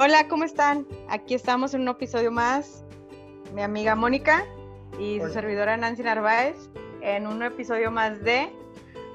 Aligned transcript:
Hola, 0.00 0.28
¿cómo 0.28 0.44
están? 0.44 0.86
Aquí 1.08 1.34
estamos 1.34 1.74
en 1.74 1.80
un 1.80 1.88
episodio 1.88 2.30
más. 2.30 2.84
Mi 3.52 3.62
amiga 3.62 3.96
Mónica 3.96 4.44
y 4.96 5.18
su 5.20 5.28
servidora 5.30 5.76
Nancy 5.76 6.04
Narváez 6.04 6.54
en 7.00 7.26
un 7.26 7.42
episodio 7.42 7.90
más 7.90 8.22
de 8.22 8.48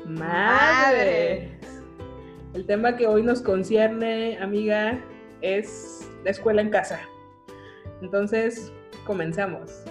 Madre. 0.04 1.58
El 2.54 2.66
tema 2.66 2.98
que 2.98 3.08
hoy 3.08 3.24
nos 3.24 3.42
concierne, 3.42 4.38
amiga, 4.40 5.00
es 5.40 6.06
la 6.26 6.32
escuela 6.32 6.62
en 6.62 6.70
casa. 6.70 7.00
Entonces, 8.02 8.74
comenzamos. 9.06 9.86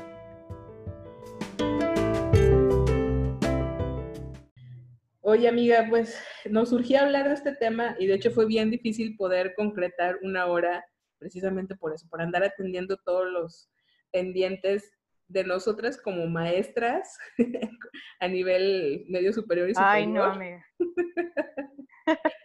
Oye, 5.32 5.48
amiga, 5.48 5.86
pues 5.88 6.22
nos 6.50 6.68
surgía 6.68 7.00
hablar 7.00 7.26
de 7.26 7.32
este 7.32 7.54
tema 7.54 7.96
y 7.98 8.06
de 8.06 8.16
hecho 8.16 8.30
fue 8.30 8.44
bien 8.44 8.70
difícil 8.70 9.16
poder 9.16 9.54
concretar 9.54 10.18
una 10.20 10.44
hora 10.44 10.84
precisamente 11.18 11.74
por 11.74 11.94
eso, 11.94 12.06
por 12.10 12.20
andar 12.20 12.44
atendiendo 12.44 12.98
todos 12.98 13.32
los 13.32 13.70
pendientes 14.10 14.92
de 15.28 15.44
nosotras 15.44 15.96
como 15.96 16.26
maestras 16.26 17.16
a 18.20 18.28
nivel 18.28 19.06
medio 19.08 19.32
superior 19.32 19.70
y 19.70 19.74
superior. 19.74 19.94
Ay, 19.94 20.06
no, 20.06 20.22
amiga. 20.22 20.66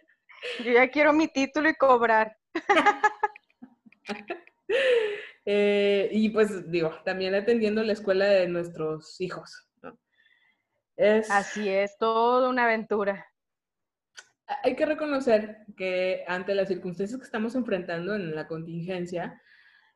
Yo 0.64 0.72
ya 0.72 0.88
quiero 0.88 1.12
mi 1.12 1.28
título 1.28 1.68
y 1.68 1.74
cobrar. 1.74 2.38
Eh, 5.50 6.10
y 6.12 6.28
pues 6.28 6.70
digo, 6.70 6.92
también 7.06 7.34
atendiendo 7.34 7.82
la 7.82 7.94
escuela 7.94 8.26
de 8.26 8.48
nuestros 8.48 9.18
hijos. 9.18 9.67
Así 11.30 11.68
es, 11.68 11.96
toda 11.98 12.48
una 12.48 12.64
aventura. 12.64 13.26
Hay 14.64 14.74
que 14.74 14.86
reconocer 14.86 15.58
que 15.76 16.24
ante 16.26 16.54
las 16.54 16.68
circunstancias 16.68 17.18
que 17.18 17.24
estamos 17.24 17.54
enfrentando 17.54 18.14
en 18.14 18.34
la 18.34 18.48
contingencia, 18.48 19.40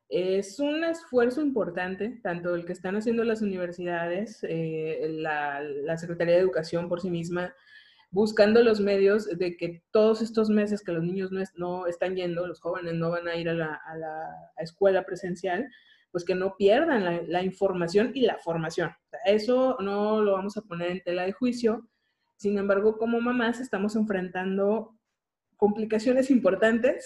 es 0.09 0.59
un 0.59 0.83
esfuerzo 0.83 1.41
importante, 1.41 2.19
tanto 2.21 2.53
el 2.53 2.65
que 2.65 2.73
están 2.73 2.95
haciendo 2.95 3.23
las 3.23 3.41
universidades, 3.41 4.39
eh, 4.43 5.07
la, 5.09 5.59
la, 5.61 5.97
Secretaría 5.97 6.35
de 6.35 6.41
Educación 6.41 6.87
por 6.87 7.01
sí 7.01 7.09
misma, 7.09 7.55
buscando 8.11 8.61
los 8.61 8.79
medios 8.79 9.25
de 9.25 9.57
que 9.57 9.83
todos 9.89 10.21
estos 10.21 10.49
meses 10.49 10.83
que 10.83 10.91
los 10.91 11.03
niños 11.03 11.31
no, 11.31 11.41
no 11.55 11.87
están 11.87 12.15
yendo, 12.15 12.45
los 12.45 12.61
jóvenes 12.61 12.93
no 12.93 13.09
van 13.09 13.27
a 13.27 13.35
ir 13.35 13.49
a 13.49 13.53
la, 13.53 13.73
a 13.73 13.97
la 13.97 14.29
escuela 14.57 15.03
presencial, 15.03 15.67
pues 16.13 16.23
que 16.23 16.35
no 16.35 16.55
pierdan 16.55 17.27
la, 17.27 17.43
información 17.43 18.11
y 18.13 18.21
la 18.21 18.37
formación. 18.37 18.95
eso 19.25 19.75
no 19.81 20.21
lo 20.21 20.33
vamos 20.33 20.55
a 20.55 20.61
poner 20.61 20.91
en 20.91 21.03
tela 21.03 21.23
de 21.23 21.33
juicio. 21.33 21.89
Sin 22.37 22.57
embargo, 22.57 22.97
como 22.97 23.19
mamás 23.19 23.59
estamos 23.59 23.97
enfrentando 23.97 24.95
complicaciones 25.57 26.29
importantes 26.29 27.05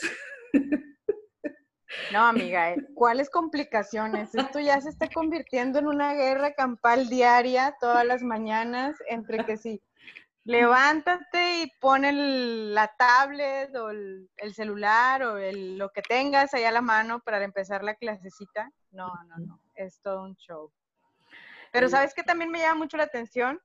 No, 2.11 2.25
amiga, 2.25 2.73
eh, 2.73 2.85
¿cuáles 2.93 3.29
complicaciones? 3.29 4.33
Esto 4.35 4.59
ya 4.59 4.79
se 4.81 4.89
está 4.89 5.07
convirtiendo 5.09 5.79
en 5.79 5.87
una 5.87 6.13
guerra 6.13 6.53
campal 6.53 7.09
diaria 7.09 7.75
todas 7.79 8.05
las 8.05 8.23
mañanas 8.23 8.97
entre 9.07 9.45
que 9.45 9.57
sí, 9.57 9.81
levántate 10.47 11.63
y 11.63 11.71
pon 11.81 12.03
la 12.73 12.87
tablet 12.97 13.75
o 13.75 13.89
el, 13.89 14.29
celular 14.53 15.21
o 15.23 15.37
lo 15.51 15.89
que 15.91 16.01
tengas 16.01 16.53
ahí 16.53 16.63
a 16.63 16.71
la 16.71 16.81
mano 16.81 17.19
para 17.19 17.43
empezar 17.43 17.83
la 17.83 17.95
clasecita. 17.95 18.71
No, 18.91 19.11
no, 19.25 19.37
no, 19.45 19.61
es 19.75 19.99
todo 20.01 20.23
un 20.23 20.35
show. 20.37 20.71
Pero 21.73 21.89
¿sabes 21.89 22.13
qué 22.13 22.23
también 22.23 22.49
me 22.49 22.59
llama 22.59 22.79
mucho 22.79 22.95
la 22.95 23.03
atención? 23.03 23.61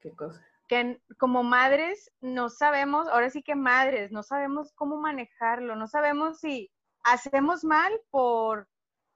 ¿Qué 0.00 0.10
cosa? 0.10 0.44
Que 0.66 1.00
como 1.16 1.44
madres 1.44 2.10
no 2.20 2.48
sabemos, 2.48 3.06
ahora 3.06 3.30
sí 3.30 3.42
que 3.42 3.54
madres, 3.54 4.10
no 4.10 4.24
sabemos 4.24 4.72
cómo 4.74 4.96
manejarlo, 4.96 5.76
no 5.76 5.86
sabemos 5.86 6.40
si 6.40 6.72
hacemos 7.04 7.62
mal 7.62 7.92
por 8.10 8.68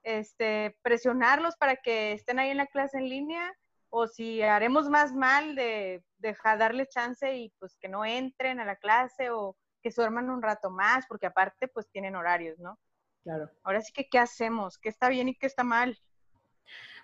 este, 0.04 0.78
presionarlos 0.82 1.56
para 1.56 1.74
que 1.76 2.12
estén 2.12 2.38
ahí 2.38 2.50
en 2.50 2.58
la 2.58 2.66
clase 2.66 2.98
en 2.98 3.08
línea 3.08 3.52
o 3.90 4.06
si 4.06 4.42
haremos 4.42 4.88
más 4.88 5.12
mal 5.12 5.54
de 5.54 6.02
dejar 6.28 6.58
darles 6.58 6.88
chance 6.88 7.36
y 7.36 7.52
pues 7.58 7.76
que 7.76 7.88
no 7.88 8.04
entren 8.04 8.60
a 8.60 8.64
la 8.64 8.76
clase 8.76 9.30
o 9.30 9.56
que 9.82 9.90
duerman 9.90 10.30
un 10.30 10.42
rato 10.42 10.70
más, 10.70 11.04
porque 11.06 11.26
aparte 11.26 11.68
pues 11.68 11.88
tienen 11.90 12.16
horarios, 12.16 12.58
¿no? 12.58 12.78
Claro. 13.22 13.50
Ahora 13.62 13.80
sí 13.80 13.92
que, 13.92 14.08
¿qué 14.08 14.18
hacemos? 14.18 14.78
¿Qué 14.78 14.88
está 14.88 15.08
bien 15.08 15.28
y 15.28 15.34
qué 15.34 15.46
está 15.46 15.64
mal? 15.64 15.98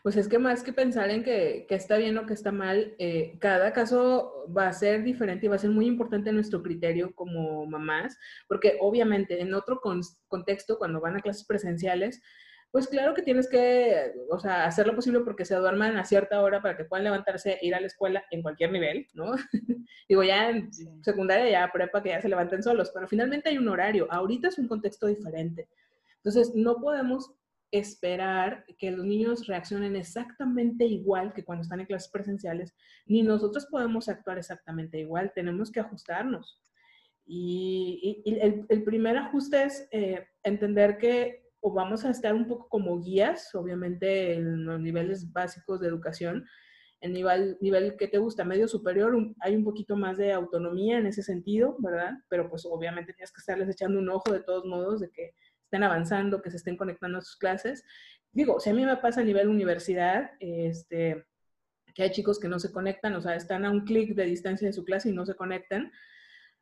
Pues 0.02 0.16
es 0.16 0.28
que 0.28 0.38
más 0.38 0.62
que 0.62 0.72
pensar 0.72 1.10
en 1.10 1.22
que, 1.22 1.66
está 1.68 1.98
bien 1.98 2.16
o 2.16 2.24
que 2.24 2.32
está 2.32 2.52
mal, 2.52 2.94
eh, 2.98 3.36
cada 3.38 3.74
caso 3.74 4.46
va 4.56 4.68
a 4.68 4.72
ser 4.72 5.02
diferente 5.02 5.44
y 5.44 5.48
va 5.50 5.56
a 5.56 5.58
ser 5.58 5.70
muy 5.70 5.86
importante 5.86 6.32
nuestro 6.32 6.62
criterio 6.62 7.14
como 7.14 7.66
mamás, 7.66 8.18
porque 8.48 8.78
obviamente 8.80 9.42
en 9.42 9.52
otro 9.52 9.82
contexto, 10.28 10.78
cuando 10.78 11.00
van 11.00 11.16
a 11.16 11.20
clases 11.20 11.44
presenciales, 11.44 12.22
pues 12.70 12.86
claro 12.86 13.14
que 13.14 13.22
tienes 13.22 13.48
que, 13.48 14.12
o 14.30 14.38
sea, 14.38 14.64
hacer 14.64 14.86
lo 14.86 14.94
posible 14.94 15.20
porque 15.20 15.44
se 15.44 15.56
duerman 15.56 15.96
a 15.96 16.04
cierta 16.04 16.40
hora 16.40 16.62
para 16.62 16.76
que 16.76 16.84
puedan 16.84 17.04
levantarse 17.04 17.58
e 17.60 17.66
ir 17.66 17.74
a 17.74 17.80
la 17.80 17.88
escuela 17.88 18.24
en 18.30 18.42
cualquier 18.42 18.70
nivel, 18.70 19.08
¿no? 19.12 19.32
Digo, 20.08 20.22
ya 20.22 20.50
en 20.50 20.70
secundaria, 21.02 21.50
ya 21.50 21.72
prepa, 21.72 22.02
que 22.02 22.10
ya 22.10 22.20
se 22.20 22.28
levanten 22.28 22.62
solos, 22.62 22.90
pero 22.94 23.08
finalmente 23.08 23.48
hay 23.48 23.58
un 23.58 23.68
horario. 23.68 24.06
Ahorita 24.10 24.48
es 24.48 24.58
un 24.58 24.68
contexto 24.68 25.06
diferente. 25.06 25.68
Entonces, 26.16 26.54
no 26.54 26.76
podemos 26.76 27.32
esperar 27.72 28.64
que 28.78 28.90
los 28.90 29.04
niños 29.04 29.46
reaccionen 29.46 29.96
exactamente 29.96 30.84
igual 30.84 31.32
que 31.32 31.44
cuando 31.44 31.62
están 31.62 31.80
en 31.80 31.86
clases 31.86 32.10
presenciales, 32.10 32.74
ni 33.06 33.22
nosotros 33.22 33.66
podemos 33.66 34.08
actuar 34.08 34.38
exactamente 34.38 34.98
igual, 34.98 35.32
tenemos 35.34 35.70
que 35.70 35.80
ajustarnos. 35.80 36.60
Y, 37.26 38.22
el, 38.68 38.82
primer 38.82 39.16
ajuste 39.16 39.62
es 39.62 39.88
eh, 39.92 40.26
entender 40.42 40.98
que 40.98 41.39
o 41.60 41.72
vamos 41.72 42.04
a 42.04 42.10
estar 42.10 42.34
un 42.34 42.48
poco 42.48 42.68
como 42.68 43.00
guías, 43.00 43.54
obviamente 43.54 44.34
en 44.34 44.64
los 44.64 44.80
niveles 44.80 45.32
básicos 45.32 45.80
de 45.80 45.88
educación, 45.88 46.46
en 47.00 47.12
nivel, 47.12 47.56
nivel 47.60 47.96
que 47.96 48.08
te 48.08 48.18
gusta, 48.18 48.44
medio 48.44 48.68
superior, 48.68 49.16
hay 49.40 49.56
un 49.56 49.64
poquito 49.64 49.96
más 49.96 50.18
de 50.18 50.32
autonomía 50.32 50.98
en 50.98 51.06
ese 51.06 51.22
sentido, 51.22 51.76
¿verdad? 51.78 52.12
Pero 52.28 52.48
pues 52.50 52.66
obviamente 52.66 53.14
tienes 53.14 53.32
que 53.32 53.40
estarles 53.40 53.68
echando 53.70 53.98
un 53.98 54.08
ojo 54.10 54.32
de 54.32 54.40
todos 54.40 54.66
modos 54.66 55.00
de 55.00 55.10
que 55.10 55.34
estén 55.64 55.82
avanzando, 55.82 56.42
que 56.42 56.50
se 56.50 56.58
estén 56.58 56.76
conectando 56.76 57.18
a 57.18 57.22
sus 57.22 57.36
clases. 57.36 57.84
Digo, 58.32 58.60
si 58.60 58.70
a 58.70 58.74
mí 58.74 58.84
me 58.84 58.96
pasa 58.98 59.22
a 59.22 59.24
nivel 59.24 59.48
universidad, 59.48 60.32
este, 60.40 61.24
que 61.94 62.02
hay 62.02 62.10
chicos 62.10 62.38
que 62.38 62.48
no 62.48 62.58
se 62.58 62.70
conectan, 62.70 63.14
o 63.14 63.22
sea, 63.22 63.34
están 63.34 63.64
a 63.64 63.70
un 63.70 63.84
clic 63.84 64.14
de 64.14 64.24
distancia 64.24 64.66
de 64.66 64.72
su 64.72 64.84
clase 64.84 65.08
y 65.08 65.12
no 65.12 65.24
se 65.24 65.34
conectan, 65.34 65.90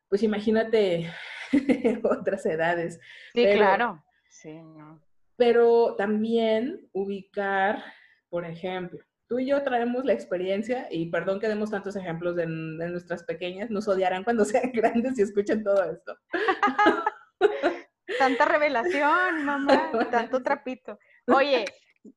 pues 0.07 0.23
imagínate 0.23 1.11
otras 2.03 2.45
edades. 2.45 2.99
Sí, 3.33 3.45
claro. 3.55 4.03
Sí, 4.41 4.53
no. 4.53 5.01
Pero 5.35 5.95
también 5.97 6.87
ubicar, 6.93 7.83
por 8.29 8.45
ejemplo, 8.45 8.99
tú 9.27 9.39
y 9.39 9.47
yo 9.47 9.61
traemos 9.63 10.05
la 10.05 10.13
experiencia, 10.13 10.87
y 10.89 11.09
perdón 11.09 11.41
que 11.41 11.49
demos 11.49 11.71
tantos 11.71 11.97
ejemplos 11.97 12.37
de, 12.37 12.43
de 12.43 12.89
nuestras 12.89 13.23
pequeñas, 13.23 13.69
nos 13.69 13.89
odiarán 13.89 14.23
cuando 14.23 14.45
sean 14.45 14.71
grandes 14.71 15.19
y 15.19 15.23
escuchen 15.23 15.61
todo 15.61 15.83
esto. 15.91 16.17
Tanta 18.17 18.45
revelación, 18.45 19.43
mamá, 19.43 19.91
tanto 20.11 20.41
trapito. 20.41 20.97
Oye, 21.27 21.65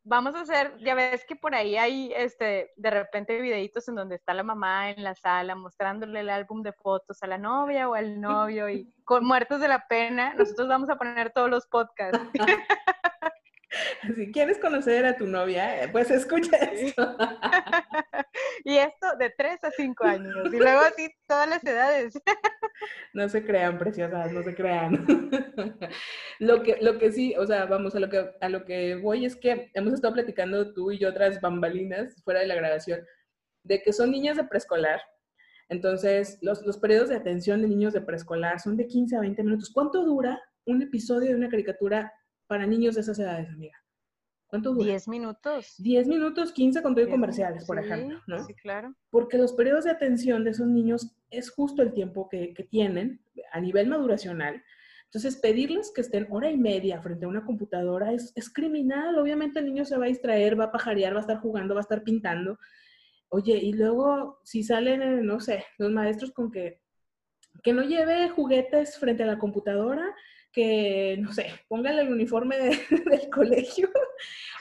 vamos 0.05 0.35
a 0.35 0.41
hacer, 0.41 0.77
ya 0.79 0.95
ves 0.95 1.25
que 1.25 1.37
por 1.37 1.55
ahí 1.55 1.77
hay 1.77 2.13
este, 2.17 2.73
de 2.77 2.91
repente 2.91 3.41
videitos 3.41 3.89
en 3.89 3.95
donde 3.95 4.17
está 4.17 4.35
la 4.35 4.43
mamá 4.43 4.91
en 4.91 5.03
la 5.03 5.15
sala 5.15 5.55
mostrándole 5.55 6.21
el 6.21 6.31
álbum 6.31 6.63
de 6.63 6.73
fotos 6.73 7.23
a 7.23 7.27
la 7.27 7.39
novia 7.39 7.89
o 7.89 7.95
al 7.95 8.21
novio 8.21 8.69
y 8.69 8.93
con 9.05 9.25
muertos 9.25 9.61
de 9.61 9.69
la 9.69 9.87
pena, 9.89 10.35
nosotros 10.35 10.69
vamos 10.69 10.89
a 10.91 10.97
poner 10.97 11.31
todos 11.33 11.51
los 11.51 11.67
podcasts. 11.67 12.19
Si 14.17 14.33
quieres 14.33 14.59
conocer 14.59 15.05
a 15.07 15.17
tu 15.17 15.27
novia, 15.27 15.89
pues 15.91 16.11
escucha 16.11 16.57
esto. 16.57 17.17
Y 18.65 18.77
esto 18.77 19.07
de 19.19 19.31
3 19.37 19.65
a 19.65 19.71
5 19.71 20.05
años. 20.05 20.53
Y 20.53 20.57
luego 20.57 20.81
así 20.81 21.09
todas 21.27 21.49
las 21.49 21.65
edades. 21.65 22.15
No 23.13 23.29
se 23.29 23.45
crean, 23.45 23.79
preciosas, 23.79 24.33
no 24.33 24.43
se 24.43 24.57
crean. 24.57 25.07
Lo 26.41 26.63
que, 26.65 26.79
lo 26.81 26.99
que 26.99 27.13
sí, 27.13 27.35
o 27.39 27.47
sea, 27.47 27.67
vamos, 27.67 27.95
a 27.95 28.01
lo, 28.01 28.09
que, 28.09 28.31
a 28.41 28.49
lo 28.49 28.65
que 28.65 28.97
voy 28.97 29.25
es 29.25 29.37
que 29.37 29.71
hemos 29.75 29.93
estado 29.93 30.15
platicando 30.15 30.73
tú 30.73 30.91
y 30.91 30.99
yo 30.99 31.11
otras 31.11 31.41
bambalinas 31.41 32.21
fuera 32.25 32.41
de 32.41 32.47
la 32.47 32.57
grabación, 32.57 33.01
de 33.63 33.83
que 33.83 33.93
son 33.93 34.11
niñas 34.11 34.37
de 34.37 34.45
preescolar. 34.45 35.01
Entonces, 35.69 36.39
los, 36.41 36.63
los 36.63 36.79
periodos 36.79 37.11
de 37.11 37.17
atención 37.17 37.63
de 37.63 37.69
niños 37.69 37.93
de 37.93 38.01
preescolar 38.01 38.59
son 38.59 38.77
de 38.77 38.89
15 38.89 39.17
a 39.17 39.21
20 39.21 39.45
minutos. 39.45 39.71
¿Cuánto 39.73 40.03
dura 40.05 40.41
un 40.65 40.83
episodio 40.83 41.29
de 41.29 41.37
una 41.37 41.51
caricatura 41.51 42.13
para 42.53 42.67
niños 42.67 42.97
de 42.97 43.01
esas 43.01 43.19
edades, 43.19 43.49
amiga? 43.49 43.83
¿Cuánto 44.47 44.75
dura? 44.75 44.85
10 44.85 45.09
minutos. 45.09 45.75
10 45.79 46.07
minutos, 46.07 46.53
15 46.53 46.83
con 46.83 46.95
todo 46.95 47.09
comerciales, 47.09 47.65
por 47.65 47.79
ejemplo, 47.79 48.21
¿no? 48.27 48.45
Sí, 48.45 48.53
claro. 48.57 48.95
Porque 49.09 49.39
los 49.39 49.55
periodos 49.55 49.85
de 49.85 49.91
atención 49.91 50.45
de 50.45 50.51
esos 50.51 50.67
niños 50.67 51.17
es 51.31 51.49
justo 51.51 51.81
el 51.81 51.95
tiempo 51.95 52.29
que, 52.29 52.53
que 52.53 52.65
tienen 52.65 53.25
a 53.53 53.59
nivel 53.59 53.89
maduracional. 53.89 54.63
Entonces, 55.07 55.37
pedirles 55.37 55.91
que 55.95 56.03
estén 56.03 56.27
hora 56.29 56.51
y 56.51 56.59
media 56.59 57.01
frente 57.01 57.25
a 57.25 57.29
una 57.29 57.47
computadora 57.47 58.13
es, 58.13 58.35
es 58.35 58.53
criminal. 58.53 59.19
Obviamente 59.19 59.61
el 59.61 59.65
niño 59.65 59.87
se 59.87 59.97
va 59.97 60.05
a 60.05 60.09
distraer, 60.09 60.61
va 60.61 60.65
a 60.65 60.73
pajarear, 60.73 61.15
va 61.15 61.21
a 61.21 61.23
estar 61.23 61.39
jugando, 61.39 61.73
va 61.73 61.81
a 61.81 61.89
estar 61.89 62.03
pintando. 62.03 62.59
Oye, 63.31 63.57
y 63.57 63.73
luego 63.73 64.41
si 64.45 64.63
salen, 64.63 65.25
no 65.25 65.41
sé, 65.41 65.65
los 65.79 65.91
maestros 65.91 66.33
con 66.33 66.53
que, 66.53 66.83
que 67.63 67.73
no 67.73 67.81
lleve 67.81 68.29
juguetes 68.29 68.99
frente 68.99 69.23
a 69.23 69.27
la 69.27 69.39
computadora, 69.39 70.15
que, 70.53 71.17
no 71.19 71.33
sé, 71.33 71.51
póngale 71.69 72.03
el 72.03 72.13
uniforme 72.13 72.57
del 73.11 73.31
colegio. 73.31 73.91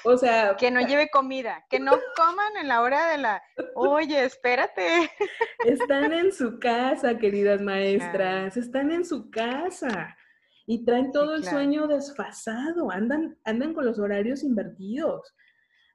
o 0.03 0.17
sea... 0.17 0.55
Que 0.57 0.71
no 0.71 0.81
lleve 0.81 1.09
comida, 1.09 1.65
que 1.69 1.79
no 1.79 1.91
coman 2.15 2.57
en 2.59 2.67
la 2.67 2.81
hora 2.81 3.11
de 3.11 3.17
la... 3.17 3.43
Oye, 3.75 4.23
espérate. 4.23 5.11
Están 5.65 6.13
en 6.13 6.31
su 6.31 6.59
casa, 6.59 7.17
queridas 7.17 7.61
maestras, 7.61 8.57
están 8.57 8.91
en 8.91 9.05
su 9.05 9.29
casa. 9.29 10.17
Y 10.65 10.85
traen 10.85 11.11
todo 11.11 11.35
el 11.35 11.43
sueño 11.43 11.87
desfasado, 11.87 12.91
andan, 12.91 13.37
andan 13.43 13.73
con 13.73 13.85
los 13.85 13.99
horarios 13.99 14.43
invertidos 14.43 15.33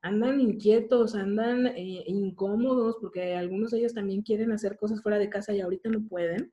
andan 0.06 0.40
inquietos, 0.40 1.14
andan 1.14 1.66
eh, 1.66 2.04
incómodos, 2.06 2.96
porque 3.00 3.34
algunos 3.34 3.72
de 3.72 3.78
ellos 3.78 3.94
también 3.94 4.22
quieren 4.22 4.52
hacer 4.52 4.76
cosas 4.76 5.02
fuera 5.02 5.19
de 5.19 5.28
casa 5.28 5.52
y 5.52 5.60
ahorita 5.60 5.90
no 5.90 6.06
pueden. 6.06 6.52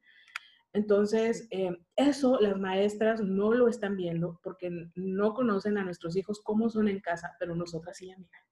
Entonces, 0.74 1.48
eh, 1.52 1.78
eso 1.96 2.40
las 2.42 2.58
maestras 2.58 3.22
no 3.22 3.54
lo 3.54 3.68
están 3.68 3.96
viendo 3.96 4.40
porque 4.44 4.72
no 4.96 5.34
conocen 5.36 5.78
a 5.78 5.84
nuestros 5.84 6.16
hijos 6.18 6.42
cómo 6.42 6.70
son 6.70 6.88
en 6.88 7.00
casa, 7.00 7.36
pero 7.40 7.56
nosotras 7.56 7.98
sí, 7.98 8.12
amiga. 8.12 8.44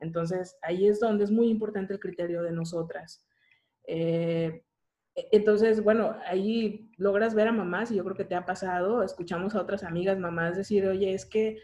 Entonces, 0.00 0.56
ahí 0.62 0.88
es 0.88 1.00
donde 1.00 1.24
es 1.24 1.30
muy 1.30 1.48
importante 1.48 1.92
el 1.92 2.00
criterio 2.00 2.42
de 2.42 2.52
nosotras. 2.52 3.26
Eh, 3.86 4.64
e, 5.14 5.28
entonces, 5.32 5.84
bueno, 5.84 6.16
ahí 6.26 6.90
logras 6.96 7.34
ver 7.34 7.48
a 7.48 7.52
mamás 7.52 7.90
y 7.90 7.96
yo 7.96 8.04
creo 8.04 8.16
que 8.16 8.24
te 8.24 8.34
ha 8.34 8.46
pasado, 8.46 9.02
escuchamos 9.02 9.54
a 9.54 9.60
otras 9.60 9.84
amigas 9.84 10.18
mamás 10.18 10.56
decir, 10.56 10.86
oye, 10.86 11.12
es 11.12 11.26
que 11.26 11.58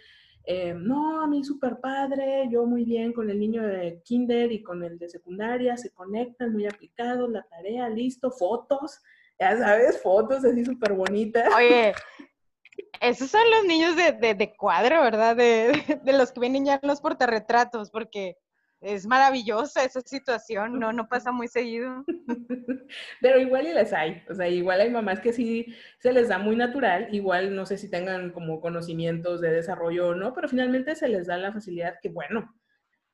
eh, 0.44 0.74
no, 0.74 1.22
a 1.22 1.26
mí 1.26 1.44
súper 1.44 1.80
padre, 1.80 2.48
yo 2.50 2.66
muy 2.66 2.84
bien 2.84 3.12
con 3.12 3.30
el 3.30 3.38
niño 3.38 3.62
de 3.62 4.02
kinder 4.04 4.52
y 4.52 4.62
con 4.62 4.82
el 4.82 4.98
de 4.98 5.08
secundaria, 5.08 5.76
se 5.76 5.90
conectan 5.90 6.52
muy 6.52 6.66
aplicados, 6.66 7.30
la 7.30 7.42
tarea, 7.42 7.88
listo, 7.88 8.30
fotos, 8.30 9.00
ya 9.40 9.56
sabes, 9.56 10.00
fotos 10.02 10.44
así 10.44 10.64
súper 10.64 10.92
bonitas. 10.92 11.52
Oye, 11.56 11.94
esos 13.00 13.30
son 13.30 13.42
los 13.50 13.64
niños 13.64 13.96
de, 13.96 14.54
cuadro, 14.56 15.02
¿verdad? 15.02 15.34
De, 15.34 15.72
de, 16.04 16.12
los 16.12 16.30
que 16.30 16.40
vienen 16.40 16.66
ya 16.66 16.78
en 16.80 16.88
los 16.88 17.00
portarretratos, 17.00 17.90
porque 17.90 18.36
es 18.80 19.06
maravillosa 19.06 19.84
esa 19.84 20.00
situación, 20.00 20.78
no, 20.78 20.92
no 20.92 21.08
pasa 21.08 21.32
muy 21.32 21.48
seguido. 21.48 22.04
Pero 23.20 23.38
igual 23.38 23.66
y 23.66 23.74
les 23.74 23.92
hay, 23.92 24.22
o 24.28 24.34
sea, 24.34 24.48
igual 24.48 24.80
hay 24.80 24.90
mamás 24.90 25.20
que 25.20 25.32
sí 25.32 25.74
se 25.98 26.12
les 26.12 26.28
da 26.28 26.38
muy 26.38 26.56
natural, 26.56 27.08
igual 27.14 27.54
no 27.54 27.66
sé 27.66 27.78
si 27.78 27.90
tengan 27.90 28.30
como 28.32 28.60
conocimientos 28.60 29.40
de 29.40 29.50
desarrollo 29.50 30.08
o 30.08 30.14
no, 30.14 30.34
pero 30.34 30.48
finalmente 30.48 30.96
se 30.96 31.08
les 31.08 31.26
da 31.26 31.36
la 31.36 31.52
facilidad 31.52 31.98
que 32.02 32.08
bueno, 32.08 32.54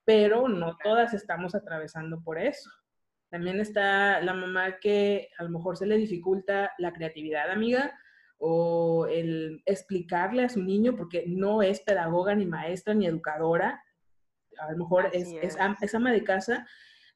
pero 0.05 0.49
no 0.49 0.79
todas 0.83 1.15
estamos 1.15 1.55
atravesando 1.55 2.23
por 2.23 2.39
eso. 2.39 2.71
También 3.31 3.61
está 3.61 4.21
la 4.21 4.35
mamá 4.35 4.79
que 4.79 5.31
a 5.39 5.45
lo 5.45 5.51
mejor 5.51 5.77
se 5.77 5.87
le 5.87 5.97
dificulta 5.97 6.73
la 6.79 6.93
creatividad, 6.93 7.51
amiga, 7.51 7.99
o 8.39 9.07
el 9.07 9.63
explicarle 9.67 10.45
a 10.45 10.49
su 10.49 10.63
niño, 10.63 10.97
porque 10.97 11.25
no 11.27 11.63
es 11.63 11.81
pedagoga, 11.81 12.35
ni 12.35 12.47
maestra, 12.47 12.95
ni 12.95 13.07
educadora, 13.07 13.83
a 14.59 14.71
lo 14.73 14.79
mejor 14.79 15.11
es, 15.13 15.33
es. 15.43 15.57
ama 15.95 16.13
de 16.13 16.25
casa, 16.25 16.67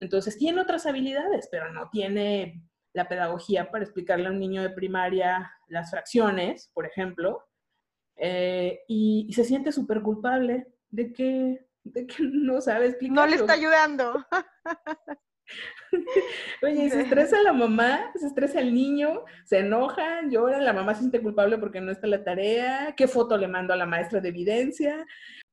entonces 0.00 0.36
tiene 0.36 0.60
otras 0.60 0.86
habilidades, 0.86 1.48
pero 1.50 1.72
no 1.72 1.88
tiene 1.90 2.62
la 2.92 3.08
pedagogía 3.08 3.70
para 3.70 3.84
explicarle 3.84 4.26
a 4.26 4.30
un 4.30 4.40
niño 4.40 4.62
de 4.62 4.70
primaria 4.70 5.50
las 5.68 5.90
fracciones, 5.90 6.70
por 6.74 6.86
ejemplo, 6.86 7.46
eh, 8.16 8.80
y, 8.88 9.32
se 9.32 9.44
siente 9.44 9.72
súper 9.72 10.02
culpable 10.02 10.66
de 10.88 11.12
que, 11.12 11.66
de 11.84 12.06
que 12.06 12.16
no 12.32 12.60
sabe 12.60 12.88
explicar. 12.88 13.14
No 13.14 13.26
le 13.26 13.36
está 13.36 13.52
ayudando. 13.52 14.26
Oye, 16.62 16.90
se 16.90 17.02
estresa 17.02 17.40
la 17.42 17.52
mamá, 17.52 18.12
se 18.14 18.26
estresa 18.26 18.60
el 18.60 18.74
niño, 18.74 19.24
se 19.44 19.58
enojan, 19.58 20.30
lloran, 20.30 20.64
la 20.64 20.72
mamá 20.72 20.94
se 20.94 21.00
siente 21.00 21.22
culpable 21.22 21.58
porque 21.58 21.80
no 21.80 21.90
está 21.90 22.06
la 22.06 22.24
tarea, 22.24 22.94
qué 22.96 23.08
foto 23.08 23.36
le 23.36 23.48
mando 23.48 23.72
a 23.72 23.76
la 23.76 23.86
maestra 23.86 24.20
de 24.20 24.28
evidencia. 24.28 25.06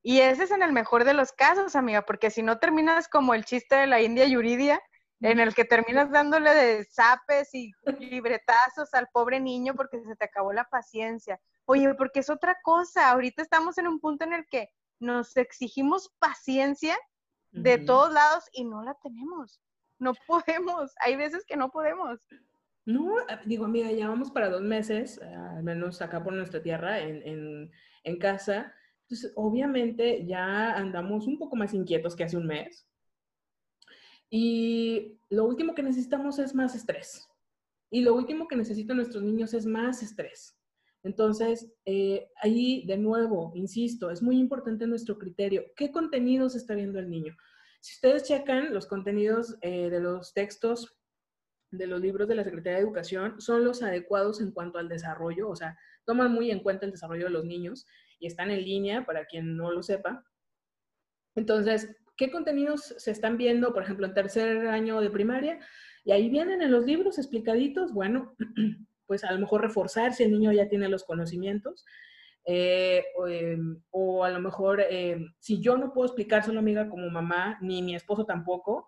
Y 0.04 0.19
ese 0.19 0.44
es 0.44 0.51
en 0.51 0.63
el 0.63 0.72
mejor 0.72 1.04
de 1.04 1.13
los 1.13 1.31
casos, 1.31 1.75
amiga, 1.75 2.04
porque 2.04 2.30
si 2.30 2.44
no 2.44 2.60
terminas 2.60 3.07
como 3.07 3.34
el 3.34 3.45
chiste 3.45 3.75
de 3.75 3.88
la 3.88 4.01
India 4.01 4.25
Yuridia, 4.25 4.81
en 5.22 5.39
el 5.39 5.56
que 5.56 5.66
terminas 5.66 6.12
dándole 6.12 6.54
de 6.54 6.86
zapes 6.86 7.54
y 7.54 7.72
libretazos 8.00 8.94
al 8.94 9.07
pobre 9.12 9.39
niño 9.39 9.74
porque 9.75 10.00
se 10.04 10.16
te 10.16 10.25
acabó 10.25 10.54
la 10.54 10.66
paciencia. 10.66 11.39
Oye, 11.66 11.94
porque 11.95 12.19
es 12.19 12.30
otra 12.30 12.57
cosa, 12.63 13.10
ahorita 13.10 13.42
estamos 13.42 13.78
en 13.78 13.88
un 13.88 14.00
punto 14.00 14.25
en 14.25 14.34
el 14.34 14.45
que 14.48 14.69
nos 15.00 15.36
exigimos 15.38 16.13
paciencia 16.19 16.98
de 17.51 17.80
todos 17.80 18.13
lados 18.13 18.44
y 18.51 18.66
no 18.66 18.84
la 18.84 18.94
tenemos. 19.01 19.60
No 20.00 20.14
podemos, 20.28 20.94
hay 21.00 21.16
veces 21.16 21.46
que 21.46 21.58
no 21.58 21.70
podemos. 21.70 22.20
No, 22.86 23.16
digo, 23.46 23.66
amiga, 23.66 23.92
ya 23.92 24.08
vamos 24.08 24.32
para 24.32 24.50
dos 24.50 24.62
meses, 24.62 25.20
al 25.22 25.64
menos 25.64 26.02
acá 26.02 26.24
por 26.24 26.34
nuestra 26.34 26.62
tierra, 26.62 27.00
en, 27.00 27.22
en, 27.28 27.72
en 28.04 28.18
casa, 28.18 28.74
entonces, 29.08 29.32
obviamente 29.36 30.26
ya 30.26 30.76
andamos 30.76 31.28
un 31.28 31.40
poco 31.40 31.56
más 31.56 31.74
inquietos 31.74 32.14
que 32.14 32.26
hace 32.26 32.36
un 32.36 32.46
mes. 32.46 32.86
Y 34.30 35.18
lo 35.30 35.46
último 35.46 35.74
que 35.74 35.82
necesitamos 35.82 36.40
es 36.40 36.54
más 36.54 36.76
estrés. 36.76 37.26
Y 37.90 38.02
lo 38.02 38.14
último 38.14 38.50
que 38.50 38.58
necesitan 38.58 38.98
nuestros 38.98 39.24
niños 39.24 39.54
es 39.54 39.66
más 39.66 40.04
estrés. 40.04 40.60
Entonces, 41.04 41.72
eh, 41.86 42.30
ahí 42.44 42.86
de 42.86 42.98
nuevo, 42.98 43.54
insisto, 43.56 44.12
es 44.12 44.22
muy 44.22 44.38
importante 44.38 44.86
nuestro 44.88 45.18
criterio. 45.18 45.64
¿Qué 45.78 45.90
contenidos 45.90 46.58
está 46.58 46.76
viendo 46.76 47.00
el 47.00 47.10
niño? 47.10 47.34
Si 47.79 47.95
ustedes 47.95 48.24
checan 48.24 48.74
los 48.74 48.88
contenidos 48.88 49.56
eh, 49.62 49.89
de 49.89 50.00
los 50.00 50.33
textos 50.33 50.97
de 51.71 51.88
los 51.88 52.01
libros 52.01 52.27
de 52.27 52.35
la 52.35 52.44
Secretaría 52.44 52.77
de 52.77 52.83
Educación, 52.83 53.39
son 53.41 53.63
los 53.63 53.83
adecuados 53.83 54.41
en 54.41 54.51
cuanto 54.51 54.77
al 54.79 54.88
desarrollo, 54.88 55.50
o 55.50 55.56
sea, 55.56 55.77
toman 56.06 56.31
muy 56.31 56.50
en 56.51 56.62
cuenta 56.62 56.85
el 56.85 56.91
desarrollo 56.91 57.25
de 57.25 57.31
los 57.31 57.45
niños 57.45 57.85
y 58.19 58.27
están 58.27 58.51
en 58.51 58.63
línea 58.63 59.06
para 59.06 59.25
quien 59.25 59.57
no 59.57 59.71
lo 59.71 59.83
sepa. 59.83 60.24
Entonces, 61.35 61.95
¿qué 62.15 62.31
contenidos 62.31 62.95
se 62.97 63.12
están 63.12 63.38
viendo, 63.38 63.74
por 63.74 63.83
ejemplo, 63.83 64.07
en 64.07 64.13
tercer 64.13 64.68
año 64.68 65.01
de 65.01 65.09
primaria? 65.09 65.59
Y 66.03 66.12
ahí 66.12 66.29
vienen 66.29 66.62
en 66.62 66.71
los 66.71 66.85
libros 66.85 67.18
explicaditos, 67.18 67.94
bueno, 67.94 68.35
pues 69.06 69.24
a 69.24 69.31
lo 69.31 69.39
mejor 69.39 69.62
reforzar 69.62 70.13
si 70.13 70.24
el 70.24 70.31
niño 70.31 70.51
ya 70.51 70.68
tiene 70.68 70.89
los 70.89 71.03
conocimientos. 71.03 71.85
Eh, 72.50 73.04
em, 73.30 73.82
o, 73.92 74.24
a 74.24 74.30
lo 74.30 74.40
mejor, 74.40 74.80
em, 74.90 75.34
si 75.40 75.62
yo 75.62 75.78
no 75.78 75.94
puedo 75.94 76.08
explicárselo, 76.08 76.60
amiga, 76.60 76.90
como 76.90 77.10
mamá, 77.10 77.58
ni 77.62 77.82
mi 77.82 77.94
esposo 77.94 78.26
tampoco, 78.26 78.88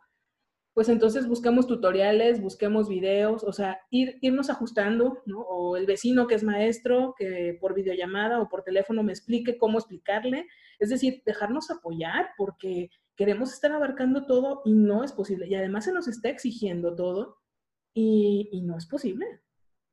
pues 0.74 0.88
entonces 0.88 1.28
busquemos 1.28 1.68
tutoriales, 1.68 2.42
busquemos 2.42 2.88
videos, 2.88 3.44
o 3.44 3.52
sea, 3.52 3.82
ir, 3.90 4.18
irnos 4.22 4.50
ajustando, 4.50 5.22
¿no? 5.26 5.42
O 5.42 5.76
el 5.76 5.86
vecino 5.86 6.26
que 6.26 6.36
es 6.36 6.44
maestro, 6.44 7.16
que 7.18 7.58
por 7.60 7.74
videollamada 7.74 8.40
o 8.42 8.48
por 8.48 8.64
teléfono 8.64 9.04
me 9.04 9.12
explique 9.12 9.58
cómo 9.58 9.78
explicarle. 9.78 10.48
Es 10.80 10.90
decir, 10.90 11.22
dejarnos 11.26 11.70
apoyar 11.70 12.30
porque 12.38 12.90
queremos 13.18 13.52
estar 13.52 13.74
abarcando 13.74 14.26
todo 14.26 14.62
y 14.64 14.74
no 14.74 15.04
es 15.04 15.12
posible. 15.12 15.48
Y 15.48 15.56
además 15.56 15.84
se 15.86 15.92
nos 15.92 16.08
está 16.08 16.30
exigiendo 16.30 16.96
todo 16.96 17.40
y, 17.94 18.48
y 18.54 18.62
no 18.62 18.78
es 18.78 18.86
posible. 18.86 19.26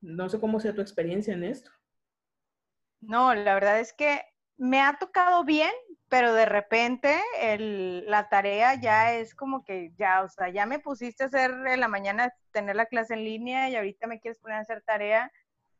No 0.01 0.29
sé 0.29 0.39
cómo 0.39 0.61
sea 0.61 0.75
tu 0.75 0.83
experiencia 0.83 1.35
en 1.35 1.43
esto. 1.43 1.71
No, 3.07 3.35
la 3.35 3.55
verdad 3.55 3.79
es 3.79 3.93
que 3.93 4.21
me 4.57 4.81
ha 4.81 4.99
tocado 4.99 5.45
bien, 5.45 5.71
pero 6.09 6.35
de 6.35 6.45
repente 6.45 7.21
la 8.07 8.29
tarea 8.29 8.75
ya 8.75 9.15
es 9.15 9.35
como 9.35 9.65
que 9.65 9.93
ya, 9.97 10.23
o 10.23 10.29
sea, 10.29 10.49
ya 10.49 10.67
me 10.67 10.81
pusiste 10.81 11.23
a 11.23 11.27
hacer 11.27 11.53
en 11.53 11.81
la 11.81 11.87
mañana, 11.89 12.35
tener 12.51 12.75
la 12.75 12.87
clase 12.87 13.15
en 13.15 13.25
línea 13.25 13.69
y 13.69 13.77
ahorita 13.77 14.09
me 14.09 14.19
quieres 14.19 14.41
poner 14.41 14.59
a 14.59 14.61
hacer 14.63 14.83
tarea, 14.83 15.31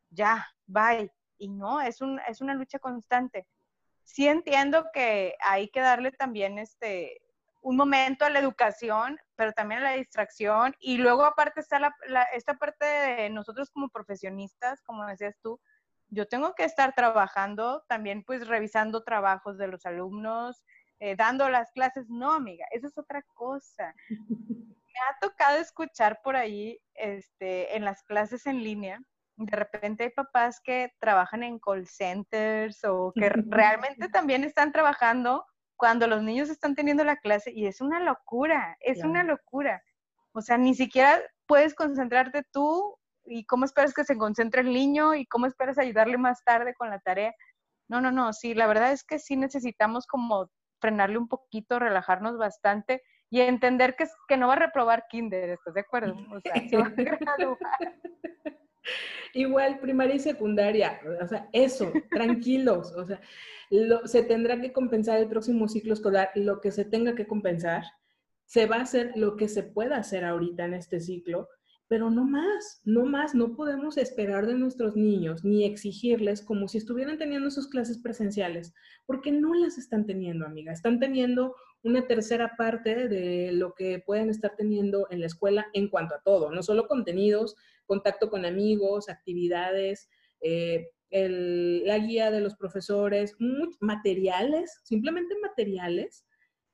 ya, 0.09 0.47
bye. 0.67 1.11
Y 1.37 1.49
no, 1.49 1.81
es, 1.81 2.01
un, 2.01 2.19
es 2.29 2.39
una 2.39 2.53
lucha 2.53 2.79
constante. 2.79 3.45
Sí 4.03 4.27
entiendo 4.27 4.85
que 4.93 5.35
hay 5.41 5.69
que 5.69 5.81
darle 5.81 6.11
también 6.13 6.57
este, 6.57 7.21
un 7.61 7.75
momento 7.75 8.23
a 8.23 8.29
la 8.29 8.39
educación, 8.39 9.19
pero 9.35 9.51
también 9.51 9.81
a 9.81 9.91
la 9.91 9.97
distracción. 9.97 10.75
Y 10.79 10.97
luego 10.97 11.25
aparte 11.25 11.59
está 11.59 11.93
esta 12.33 12.53
parte 12.53 12.85
de 12.85 13.29
nosotros 13.29 13.69
como 13.69 13.89
profesionistas, 13.89 14.81
como 14.83 15.05
decías 15.05 15.35
tú, 15.41 15.59
yo 16.09 16.27
tengo 16.27 16.53
que 16.55 16.63
estar 16.63 16.93
trabajando, 16.95 17.83
también 17.87 18.23
pues 18.23 18.47
revisando 18.47 19.03
trabajos 19.03 19.57
de 19.57 19.67
los 19.67 19.85
alumnos, 19.85 20.63
eh, 20.99 21.15
dando 21.15 21.49
las 21.49 21.71
clases. 21.71 22.09
No, 22.09 22.31
amiga, 22.33 22.65
eso 22.71 22.87
es 22.87 22.97
otra 22.97 23.23
cosa. 23.33 23.93
Me 24.87 24.99
ha 25.09 25.19
tocado 25.19 25.59
escuchar 25.59 26.19
por 26.23 26.35
ahí, 26.35 26.79
este, 26.95 27.75
en 27.75 27.85
las 27.85 28.01
clases 28.03 28.47
en 28.47 28.63
línea, 28.63 28.99
de 29.37 29.55
repente 29.55 30.03
hay 30.03 30.09
papás 30.09 30.59
que 30.59 30.91
trabajan 30.99 31.43
en 31.43 31.59
call 31.59 31.87
centers 31.87 32.83
o 32.83 33.13
que 33.15 33.29
realmente 33.29 34.09
también 34.11 34.43
están 34.43 34.71
trabajando 34.71 35.45
cuando 35.75 36.07
los 36.07 36.23
niños 36.23 36.49
están 36.49 36.73
teniendo 36.73 37.03
la 37.03 37.17
clase 37.17 37.51
y 37.53 37.67
es 37.67 37.79
una 37.79 37.99
locura, 37.99 38.75
es 38.79 39.03
una 39.03 39.23
locura. 39.23 39.83
O 40.31 40.41
sea, 40.41 40.57
ni 40.57 40.73
siquiera 40.73 41.21
puedes 41.45 41.75
concentrarte 41.75 42.43
tú 42.51 42.97
y 43.27 43.45
cómo 43.45 43.65
esperas 43.65 43.93
que 43.93 44.03
se 44.03 44.17
concentre 44.17 44.61
el 44.61 44.73
niño 44.73 45.15
y 45.15 45.25
cómo 45.25 45.45
esperas 45.45 45.77
ayudarle 45.77 46.17
más 46.17 46.43
tarde 46.43 46.73
con 46.75 46.89
la 46.89 46.99
tarea. 46.99 47.33
No, 47.89 48.01
no, 48.01 48.11
no, 48.11 48.33
sí, 48.33 48.53
la 48.53 48.67
verdad 48.67 48.91
es 48.91 49.03
que 49.03 49.19
sí 49.19 49.35
necesitamos 49.35 50.07
como 50.07 50.49
frenarle 50.79 51.17
un 51.17 51.27
poquito, 51.27 51.79
relajarnos 51.79 52.37
bastante 52.37 53.01
y 53.29 53.41
entender 53.41 53.95
que, 53.95 54.05
que 54.27 54.37
no 54.37 54.47
va 54.47 54.53
a 54.53 54.59
reprobar 54.59 55.05
kinder, 55.09 55.49
¿estás 55.49 55.73
de 55.73 55.81
acuerdo? 55.81 56.15
O 56.31 56.39
sea, 56.39 56.53
se 56.69 56.77
va 56.77 56.85
a 56.85 56.89
graduar. 56.89 57.57
Igual, 59.33 59.79
primaria 59.79 60.15
y 60.15 60.19
secundaria, 60.19 60.99
o 61.21 61.27
sea, 61.27 61.49
eso, 61.51 61.91
tranquilos, 62.11 62.93
o 62.93 63.05
sea, 63.05 63.19
se 64.05 64.23
tendrá 64.23 64.59
que 64.61 64.71
compensar 64.71 65.19
el 65.19 65.27
próximo 65.27 65.67
ciclo 65.67 65.93
escolar 65.93 66.31
lo 66.35 66.61
que 66.61 66.71
se 66.71 66.85
tenga 66.85 67.15
que 67.15 67.27
compensar, 67.27 67.83
se 68.45 68.65
va 68.65 68.77
a 68.77 68.81
hacer 68.81 69.11
lo 69.15 69.35
que 69.35 69.49
se 69.49 69.63
pueda 69.63 69.97
hacer 69.97 70.23
ahorita 70.23 70.65
en 70.65 70.73
este 70.73 71.01
ciclo, 71.01 71.49
pero 71.87 72.09
no 72.09 72.25
más, 72.25 72.81
no 72.83 73.05
más, 73.05 73.33
no 73.33 73.55
podemos 73.55 73.97
esperar 73.97 74.45
de 74.45 74.55
nuestros 74.55 74.95
niños 74.95 75.43
ni 75.43 75.63
exigirles 75.63 76.41
como 76.41 76.67
si 76.67 76.77
estuvieran 76.77 77.17
teniendo 77.17 77.49
sus 77.49 77.67
clases 77.67 77.97
presenciales, 77.97 78.73
porque 79.05 79.31
no 79.31 79.53
las 79.53 79.77
están 79.77 80.05
teniendo, 80.05 80.45
amiga, 80.45 80.73
están 80.73 80.99
teniendo 80.99 81.55
una 81.83 82.05
tercera 82.05 82.55
parte 82.57 83.07
de 83.07 83.51
lo 83.53 83.73
que 83.73 84.03
pueden 84.05 84.29
estar 84.29 84.55
teniendo 84.57 85.07
en 85.09 85.21
la 85.21 85.27
escuela 85.27 85.67
en 85.73 85.89
cuanto 85.89 86.15
a 86.15 86.21
todo, 86.21 86.51
no 86.51 86.61
solo 86.61 86.87
contenidos, 86.87 87.55
contacto 87.85 88.29
con 88.29 88.45
amigos, 88.45 89.09
actividades, 89.09 90.09
eh, 90.41 90.89
la 91.09 91.97
guía 91.99 92.31
de 92.31 92.41
los 92.41 92.55
profesores, 92.55 93.35
materiales, 93.79 94.81
simplemente 94.83 95.35
materiales. 95.41 96.26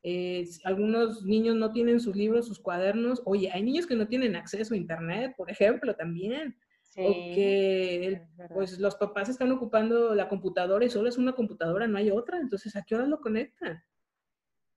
Eh, 0.06 0.46
algunos 0.66 1.24
niños 1.24 1.56
no 1.56 1.72
tienen 1.72 2.02
sus 2.02 2.16
libros, 2.16 2.46
sus 2.46 2.60
cuadernos. 2.60 3.22
Oye, 3.24 3.50
hay 3.52 3.64
niños 3.64 3.88
que 3.88 3.96
no 3.96 4.08
tienen 4.08 4.36
acceso 4.36 4.74
a 4.74 4.78
Internet, 4.78 5.34
por 5.38 5.50
ejemplo, 5.50 5.96
también. 5.96 6.58
o 6.98 7.12
que 7.34 8.22
pues 8.54 8.78
los 8.78 8.96
papás 8.96 9.30
están 9.30 9.52
ocupando 9.52 10.14
la 10.14 10.28
computadora 10.28 10.86
y 10.86 10.90
solo 10.90 11.10
es 11.10 11.18
una 11.18 11.34
computadora, 11.34 11.88
no 11.88 11.98
hay 11.98 12.12
otra. 12.12 12.38
Entonces, 12.38 12.76
¿a 12.76 12.84
qué 12.84 12.96
hora 12.96 13.08
lo 13.08 13.22
conectan? 13.22 13.82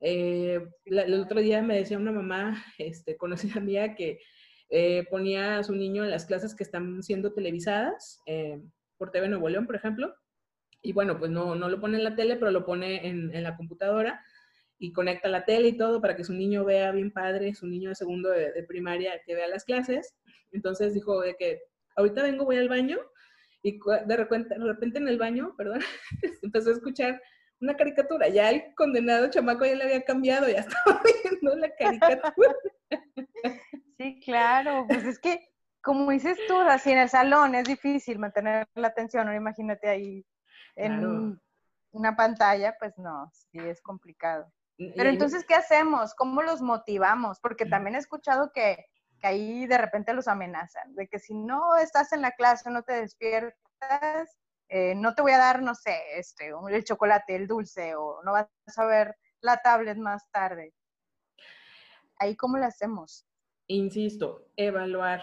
Eh, 0.01 0.61
el 0.85 1.15
otro 1.15 1.41
día 1.41 1.61
me 1.61 1.77
decía 1.77 1.99
una 1.99 2.13
mamá 2.13 2.63
este, 2.79 3.17
conocida 3.17 3.61
mía 3.61 3.97
que 3.97 4.21
eh, 4.69 5.05
ponía 5.11 5.59
a 5.59 5.65
su 5.65 5.75
niño 5.75 6.05
en 6.05 6.11
las 6.11 6.27
clases 6.27 6.55
que 6.55 6.63
están 6.63 7.03
siendo 7.03 7.33
televisadas 7.33 8.21
por 8.97 9.11
TV 9.11 9.29
Nuevo 9.29 9.49
León, 9.49 9.67
por 9.67 9.75
ejemplo. 9.75 10.15
Y 10.83 10.93
bueno, 10.93 11.19
pues 11.19 11.33
no, 11.33 11.57
no 11.57 11.69
lo 11.69 11.81
pone 11.81 11.99
en 11.99 12.05
la 12.05 12.15
tele, 12.15 12.37
pero 12.37 12.53
lo 12.53 12.65
pone 12.65 13.09
en, 13.09 13.35
en, 13.35 13.43
la 13.43 13.57
computadora 13.57 14.23
y 14.79 14.93
conecta 14.93 15.29
la 15.29 15.45
tele 15.45 15.69
y 15.69 15.77
todo 15.77 16.01
para 16.01 16.17
que 16.17 16.25
su 16.25 16.35
niño 16.35 16.65
vea 16.65 16.93
bien 16.93 17.11
padre, 17.11 17.55
su 17.55 17.67
niño 17.67 17.89
de 17.91 17.95
segundo 17.95 18.31
de, 18.31 18.63
primaria 18.65 19.21
que 19.25 19.35
vea 19.35 19.49
las 19.49 19.65
clases. 19.65 20.15
Entonces 20.53 20.95
dijo 20.95 21.21
de 21.21 21.35
que 21.37 21.63
ahorita 21.97 22.23
vengo, 22.23 22.45
voy 22.45 22.59
al 22.59 22.69
baño 22.69 22.99
y 23.63 23.79
de 24.07 24.17
repente, 24.17 24.59
de 24.59 24.65
repente 24.65 24.99
en 24.99 25.09
el 25.09 25.19
baño, 25.19 25.55
perdón, 25.59 25.81
empezó 26.43 26.71
a 26.71 26.75
escuchar 26.75 27.21
una 27.61 27.77
caricatura. 27.77 28.29
Ya 28.29 28.51
el 28.51 28.75
condenado 28.75 29.31
chamaco 29.31 29.65
ya 29.65 29.75
le 29.75 29.85
había 29.85 30.03
cambiado, 30.03 30.49
ya 30.49 30.61
estaba 30.69 31.01
viendo 31.23 31.57
la 31.57 31.71
caricatura. 31.75 32.55
Sí, 33.97 34.21
claro, 34.21 34.85
pues 34.89 35.05
es 35.05 35.19
que 35.19 35.49
como 35.87 36.11
dices 36.11 36.37
tú, 36.49 36.59
así 36.59 36.91
en 36.91 36.99
el 36.99 37.09
salón 37.09 37.55
es 37.55 37.65
difícil 37.65 38.19
mantener 38.19 38.67
la 38.75 38.89
atención, 38.89 39.33
imagínate 39.33 39.89
ahí 39.89 40.27
en 40.75 41.41
una 41.93 42.17
pantalla, 42.17 42.75
pues 42.81 42.99
no, 42.99 43.31
sí 43.33 43.59
es 43.61 43.81
complicado. 43.81 44.53
Pero 44.79 45.09
entonces, 45.09 45.45
¿qué 45.47 45.55
hacemos? 45.55 46.15
¿Cómo 46.15 46.43
los 46.43 46.61
motivamos? 46.61 47.41
Porque 47.41 47.65
también 47.65 47.97
he 47.97 47.99
escuchado 47.99 48.53
que, 48.53 48.87
que 49.21 49.27
ahí 49.27 49.67
de 49.67 49.79
repente 49.79 50.13
los 50.13 50.29
amenazan, 50.29 50.95
de 50.95 51.09
que 51.09 51.19
si 51.19 51.35
no 51.35 51.77
estás 51.77 52.13
en 52.13 52.21
la 52.21 52.33
clase, 52.33 52.71
no 52.71 52.83
te 52.83 52.93
despiertas, 52.93 54.37
eh, 54.69 54.95
no 54.95 55.15
te 55.15 55.23
voy 55.23 55.33
a 55.33 55.39
dar, 55.39 55.63
no 55.63 55.75
sé, 55.75 55.97
este, 56.15 56.51
el 56.71 56.85
chocolate, 56.85 57.37
el 57.37 57.47
dulce, 57.47 57.95
o 57.95 58.21
no 58.23 58.33
vas 58.33 58.49
a 58.77 58.85
ver 58.85 59.17
la 59.41 59.57
tablet 59.59 59.97
más 59.97 60.31
tarde. 60.31 60.75
Ahí, 62.19 62.37
¿cómo 62.37 62.59
lo 62.59 62.67
hacemos? 62.67 63.27
Insisto, 63.69 64.47
evaluar 64.57 65.23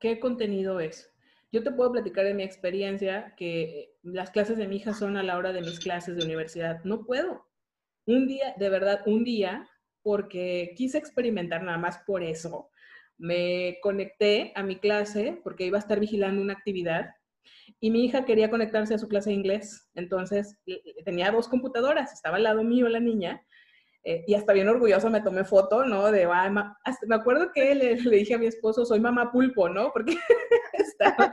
¿Qué 0.00 0.18
contenido 0.18 0.80
es? 0.80 1.12
Yo 1.52 1.62
te 1.62 1.72
puedo 1.72 1.92
platicar 1.92 2.24
de 2.24 2.32
mi 2.32 2.42
experiencia 2.42 3.34
que 3.36 3.98
las 4.02 4.30
clases 4.30 4.56
de 4.56 4.66
mi 4.66 4.76
hija 4.76 4.94
son 4.94 5.18
a 5.18 5.22
la 5.22 5.36
hora 5.36 5.52
de 5.52 5.60
mis 5.60 5.78
clases 5.78 6.16
de 6.16 6.24
universidad. 6.24 6.82
No 6.84 7.04
puedo. 7.04 7.49
Un 8.10 8.26
día, 8.26 8.54
de 8.58 8.68
verdad, 8.68 9.02
un 9.06 9.22
día, 9.22 9.68
porque 10.02 10.72
quise 10.76 10.98
experimentar 10.98 11.62
nada 11.62 11.78
más 11.78 11.98
por 12.04 12.24
eso, 12.24 12.68
me 13.18 13.78
conecté 13.82 14.50
a 14.56 14.64
mi 14.64 14.80
clase 14.80 15.40
porque 15.44 15.66
iba 15.66 15.78
a 15.78 15.80
estar 15.80 16.00
vigilando 16.00 16.42
una 16.42 16.54
actividad 16.54 17.10
y 17.78 17.92
mi 17.92 18.04
hija 18.04 18.24
quería 18.24 18.50
conectarse 18.50 18.94
a 18.94 18.98
su 18.98 19.06
clase 19.06 19.30
de 19.30 19.36
inglés. 19.36 19.88
Entonces 19.94 20.58
tenía 21.04 21.30
dos 21.30 21.46
computadoras, 21.46 22.12
estaba 22.12 22.38
al 22.38 22.42
lado 22.42 22.64
mío 22.64 22.88
la 22.88 22.98
niña 22.98 23.46
eh, 24.02 24.24
y 24.26 24.34
hasta 24.34 24.54
bien 24.54 24.68
orgulloso 24.68 25.08
me 25.08 25.20
tomé 25.20 25.44
foto, 25.44 25.84
¿no? 25.84 26.10
De, 26.10 26.26
me 27.06 27.14
acuerdo 27.14 27.52
que 27.54 27.76
le, 27.76 27.94
le, 27.94 28.16
dije 28.16 28.34
a 28.34 28.38
mi 28.38 28.46
esposo, 28.46 28.84
soy 28.84 28.98
mamá 28.98 29.30
pulpo, 29.30 29.68
¿no? 29.68 29.92
Porque 29.92 30.16
estaba 30.72 31.32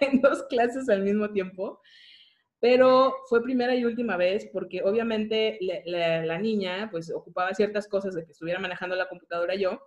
en 0.00 0.22
dos 0.22 0.42
clases 0.44 0.88
al 0.88 1.02
mismo 1.02 1.30
tiempo. 1.32 1.82
Pero 2.62 3.16
fue 3.28 3.42
primera 3.42 3.74
y 3.74 3.84
última 3.84 4.16
vez 4.16 4.48
porque 4.52 4.84
obviamente 4.84 5.58
la 5.84 6.38
niña 6.38 6.88
pues 6.92 7.12
ocupaba 7.12 7.52
ciertas 7.54 7.88
cosas 7.88 8.14
de 8.14 8.24
que 8.24 8.30
estuviera 8.30 8.60
manejando 8.60 8.94
la 8.94 9.08
computadora 9.08 9.56
yo. 9.56 9.82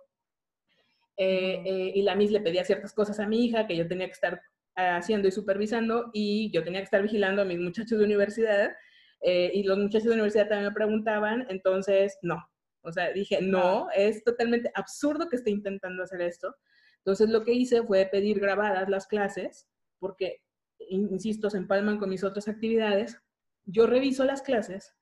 Eh, 1.16 1.62
eh, 1.64 1.92
y 1.94 2.02
la 2.02 2.14
Miss 2.14 2.30
le 2.30 2.42
pedía 2.42 2.66
ciertas 2.66 2.92
cosas 2.92 3.18
a 3.18 3.26
mi 3.26 3.46
hija 3.46 3.66
que 3.66 3.78
yo 3.78 3.88
tenía 3.88 4.04
que 4.04 4.12
estar 4.12 4.42
haciendo 4.74 5.26
y 5.26 5.30
supervisando 5.32 6.10
y 6.12 6.50
yo 6.50 6.62
tenía 6.64 6.80
que 6.80 6.84
estar 6.84 7.00
vigilando 7.00 7.40
a 7.40 7.46
mis 7.46 7.58
muchachos 7.58 7.98
de 7.98 8.04
universidad 8.04 8.76
eh, 9.22 9.50
y 9.54 9.62
los 9.62 9.78
muchachos 9.78 10.04
de 10.04 10.10
la 10.10 10.16
universidad 10.16 10.48
también 10.48 10.68
me 10.68 10.74
preguntaban, 10.74 11.46
entonces 11.48 12.18
no. 12.20 12.46
O 12.82 12.92
sea, 12.92 13.10
dije, 13.10 13.40
no, 13.40 13.88
es 13.96 14.22
totalmente 14.22 14.70
absurdo 14.74 15.30
que 15.30 15.36
esté 15.36 15.50
intentando 15.50 16.02
hacer 16.02 16.20
esto. 16.20 16.54
Entonces 16.98 17.30
lo 17.30 17.42
que 17.42 17.52
hice 17.52 17.82
fue 17.82 18.04
pedir 18.04 18.38
grabadas 18.38 18.90
las 18.90 19.06
clases, 19.06 19.66
porque, 19.98 20.42
insisto, 20.90 21.50
se 21.50 21.58
empalman 21.58 21.98
con 21.98 22.10
mis 22.10 22.24
otras 22.24 22.48
actividades. 22.48 23.20
Yo 23.64 23.86
reviso 23.86 24.24
las 24.24 24.42
clases. 24.42 24.94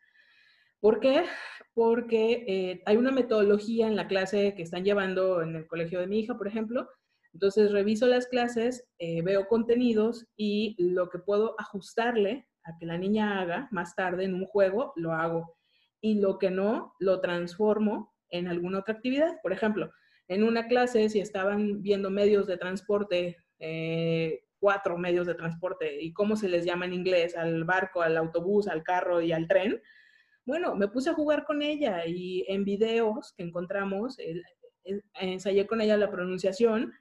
¿Por 0.80 1.00
qué? 1.00 1.24
Porque 1.72 2.44
eh, 2.46 2.82
hay 2.86 2.96
una 2.96 3.10
metodología 3.10 3.86
en 3.86 3.96
la 3.96 4.06
clase 4.06 4.54
que 4.54 4.62
están 4.62 4.84
llevando 4.84 5.42
en 5.42 5.56
el 5.56 5.66
colegio 5.66 6.00
de 6.00 6.06
mi 6.06 6.20
hija, 6.20 6.36
por 6.36 6.46
ejemplo. 6.46 6.88
Entonces 7.32 7.72
reviso 7.72 8.06
las 8.06 8.26
clases, 8.26 8.86
eh, 8.98 9.22
veo 9.22 9.48
contenidos 9.48 10.26
y 10.36 10.76
lo 10.78 11.08
que 11.08 11.18
puedo 11.18 11.56
ajustarle 11.58 12.46
a 12.64 12.76
que 12.78 12.86
la 12.86 12.96
niña 12.96 13.40
haga 13.40 13.68
más 13.72 13.96
tarde 13.96 14.24
en 14.24 14.34
un 14.34 14.46
juego, 14.46 14.92
lo 14.96 15.12
hago. 15.12 15.56
Y 16.00 16.20
lo 16.20 16.38
que 16.38 16.50
no, 16.50 16.94
lo 17.00 17.20
transformo 17.20 18.14
en 18.28 18.46
alguna 18.46 18.80
otra 18.80 18.94
actividad. 18.94 19.40
Por 19.42 19.52
ejemplo, 19.52 19.90
en 20.28 20.44
una 20.44 20.68
clase, 20.68 21.08
si 21.08 21.18
estaban 21.20 21.82
viendo 21.82 22.10
medios 22.10 22.46
de 22.46 22.56
transporte, 22.56 23.36
eh, 23.58 24.43
cuatro 24.64 24.96
medios 24.96 25.26
de 25.26 25.34
transporte, 25.34 26.02
y 26.02 26.14
cómo 26.14 26.36
se 26.36 26.48
les 26.48 26.64
llama 26.64 26.86
en 26.86 26.94
inglés, 26.94 27.36
al 27.36 27.64
barco, 27.64 28.00
al 28.00 28.16
autobús, 28.16 28.66
al 28.66 28.82
carro 28.82 29.20
y 29.20 29.30
al 29.30 29.46
tren, 29.46 29.78
bueno, 30.46 30.74
me 30.74 30.88
puse 30.88 31.10
a 31.10 31.14
jugar 31.14 31.44
con 31.44 31.60
ella 31.60 32.06
y 32.06 32.46
en 32.48 32.64
videos 32.64 33.34
que 33.36 33.42
encontramos, 33.42 34.16
ensayé 35.20 35.66
con 35.66 35.82
ella 35.82 35.98
la 35.98 36.10
pronunciación 36.10 36.94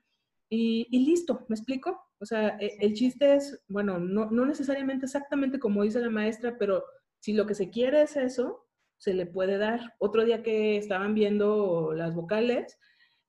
y, 0.50 0.88
y 0.92 1.06
listo, 1.06 1.46
¿me 1.48 1.56
explico? 1.56 2.06
O 2.20 2.26
sea, 2.26 2.58
e, 2.60 2.76
el 2.82 2.94
chiste 2.96 3.36
es, 3.36 3.64
bueno, 3.70 3.98
no, 3.98 4.30
no, 4.30 4.46
necesariamente 4.46 5.06
exactamente 5.06 5.58
como 5.58 5.84
dice 5.84 6.02
la 6.02 6.10
maestra, 6.10 6.58
pero 6.60 6.84
si 7.20 7.32
lo 7.32 7.46
que 7.46 7.56
se 7.56 7.70
quiere 7.70 8.02
es 8.02 8.18
eso, 8.18 8.68
se 8.98 9.14
le 9.14 9.26
puede 9.26 9.58
dar. 9.58 9.94
Otro 10.00 10.26
día 10.26 10.44
que 10.44 10.76
estaban 10.76 11.14
viendo 11.14 11.94
las 11.94 12.14
vocales, 12.14 12.78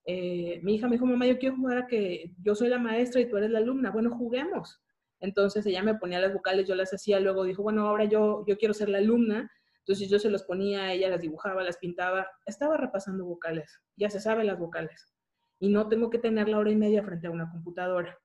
eh, 0.07 0.61
mi 0.63 0.75
hija 0.75 0.87
me 0.87 0.97
dijo, 0.97 1.07
mamá, 1.07 1.27
yo 1.27 1.39
quiero 1.39 1.57
jugar 1.57 1.79
a 1.79 1.87
que 1.87 2.33
yo 2.43 2.55
soy 2.55 2.69
la 2.69 2.79
maestra 2.79 3.21
y 3.21 3.29
tú 3.29 3.37
eres 3.37 3.51
la 3.51 3.59
alumna. 3.59 3.91
Bueno, 3.91 4.17
juguemos. 4.17 4.83
Entonces 5.21 5.65
ella 5.67 5.83
me 5.83 5.95
ponía 5.95 6.21
las 6.21 6.35
vocales, 6.35 6.69
yo 6.69 6.75
las 6.75 6.93
hacía, 6.93 7.21
luego 7.21 7.45
dijo, 7.45 7.63
bueno, 7.63 7.87
ahora 7.89 8.05
yo, 8.05 8.45
yo 8.47 8.59
quiero 8.59 8.75
ser 8.75 8.89
la 8.91 8.99
alumna. 8.99 9.51
Entonces 9.79 10.09
yo 10.09 10.19
se 10.19 10.31
los 10.31 10.45
ponía, 10.45 10.93
ella 10.93 11.09
las 11.09 11.21
dibujaba, 11.21 11.63
las 11.63 11.79
pintaba. 11.79 12.27
Estaba 12.47 12.77
repasando 12.77 13.25
vocales, 13.25 13.81
ya 13.97 14.11
se 14.11 14.21
sabe 14.21 14.45
las 14.45 14.59
vocales. 14.59 15.15
Y 15.59 15.69
no 15.69 15.89
tengo 15.89 16.11
que 16.11 16.19
tener 16.19 16.49
la 16.49 16.59
hora 16.59 16.71
y 16.71 16.77
media 16.77 17.03
frente 17.03 17.27
a 17.27 17.31
una 17.31 17.51
computadora. 17.51 18.19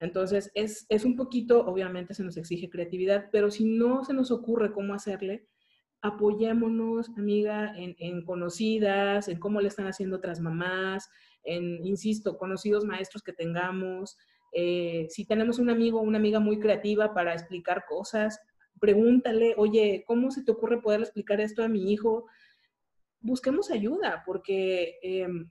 Entonces, 0.00 0.50
es, 0.54 0.86
es, 0.88 1.04
un 1.04 1.16
poquito, 1.16 1.64
obviamente 1.66 2.14
se 2.14 2.24
nos 2.24 2.36
exige 2.36 2.68
creatividad, 2.68 3.28
pero 3.32 3.50
si 3.50 3.64
no 3.64 4.04
se 4.04 4.12
nos 4.12 4.30
ocurre 4.30 4.72
cómo 4.72 4.92
hacerle, 4.92 5.48
apoyémonos, 6.04 7.08
amiga, 7.16 7.72
en, 7.76 8.24
conocidas, 8.26 9.26
en 9.28 9.38
cómo 9.38 9.62
le 9.62 9.68
están 9.68 9.86
haciendo 9.86 10.16
otras 10.16 10.38
mamás, 10.38 11.08
en, 11.44 11.82
insisto, 11.86 12.36
conocidos 12.36 12.84
maestros 12.84 13.22
que 13.22 13.32
tengamos. 13.32 14.18
Eh, 14.52 15.06
si 15.08 15.24
tenemos 15.24 15.58
un 15.58 15.70
amigo 15.70 15.98
o 15.98 16.02
una 16.02 16.18
amiga 16.18 16.40
muy 16.40 16.60
creativa 16.60 17.14
para 17.14 17.32
explicar 17.32 17.86
cosas, 17.88 18.38
pregúntale, 18.78 19.54
oye, 19.56 20.04
¿cómo 20.06 20.30
se 20.30 20.44
te 20.44 20.52
ocurre 20.52 20.82
poder 20.82 21.00
explicar 21.00 21.40
esto 21.40 21.64
a 21.64 21.68
mi 21.68 21.90
hijo? 21.90 22.26
Busquemos 23.20 23.70
ayuda, 23.70 24.24
porque 24.26 24.98
em, 25.02 25.50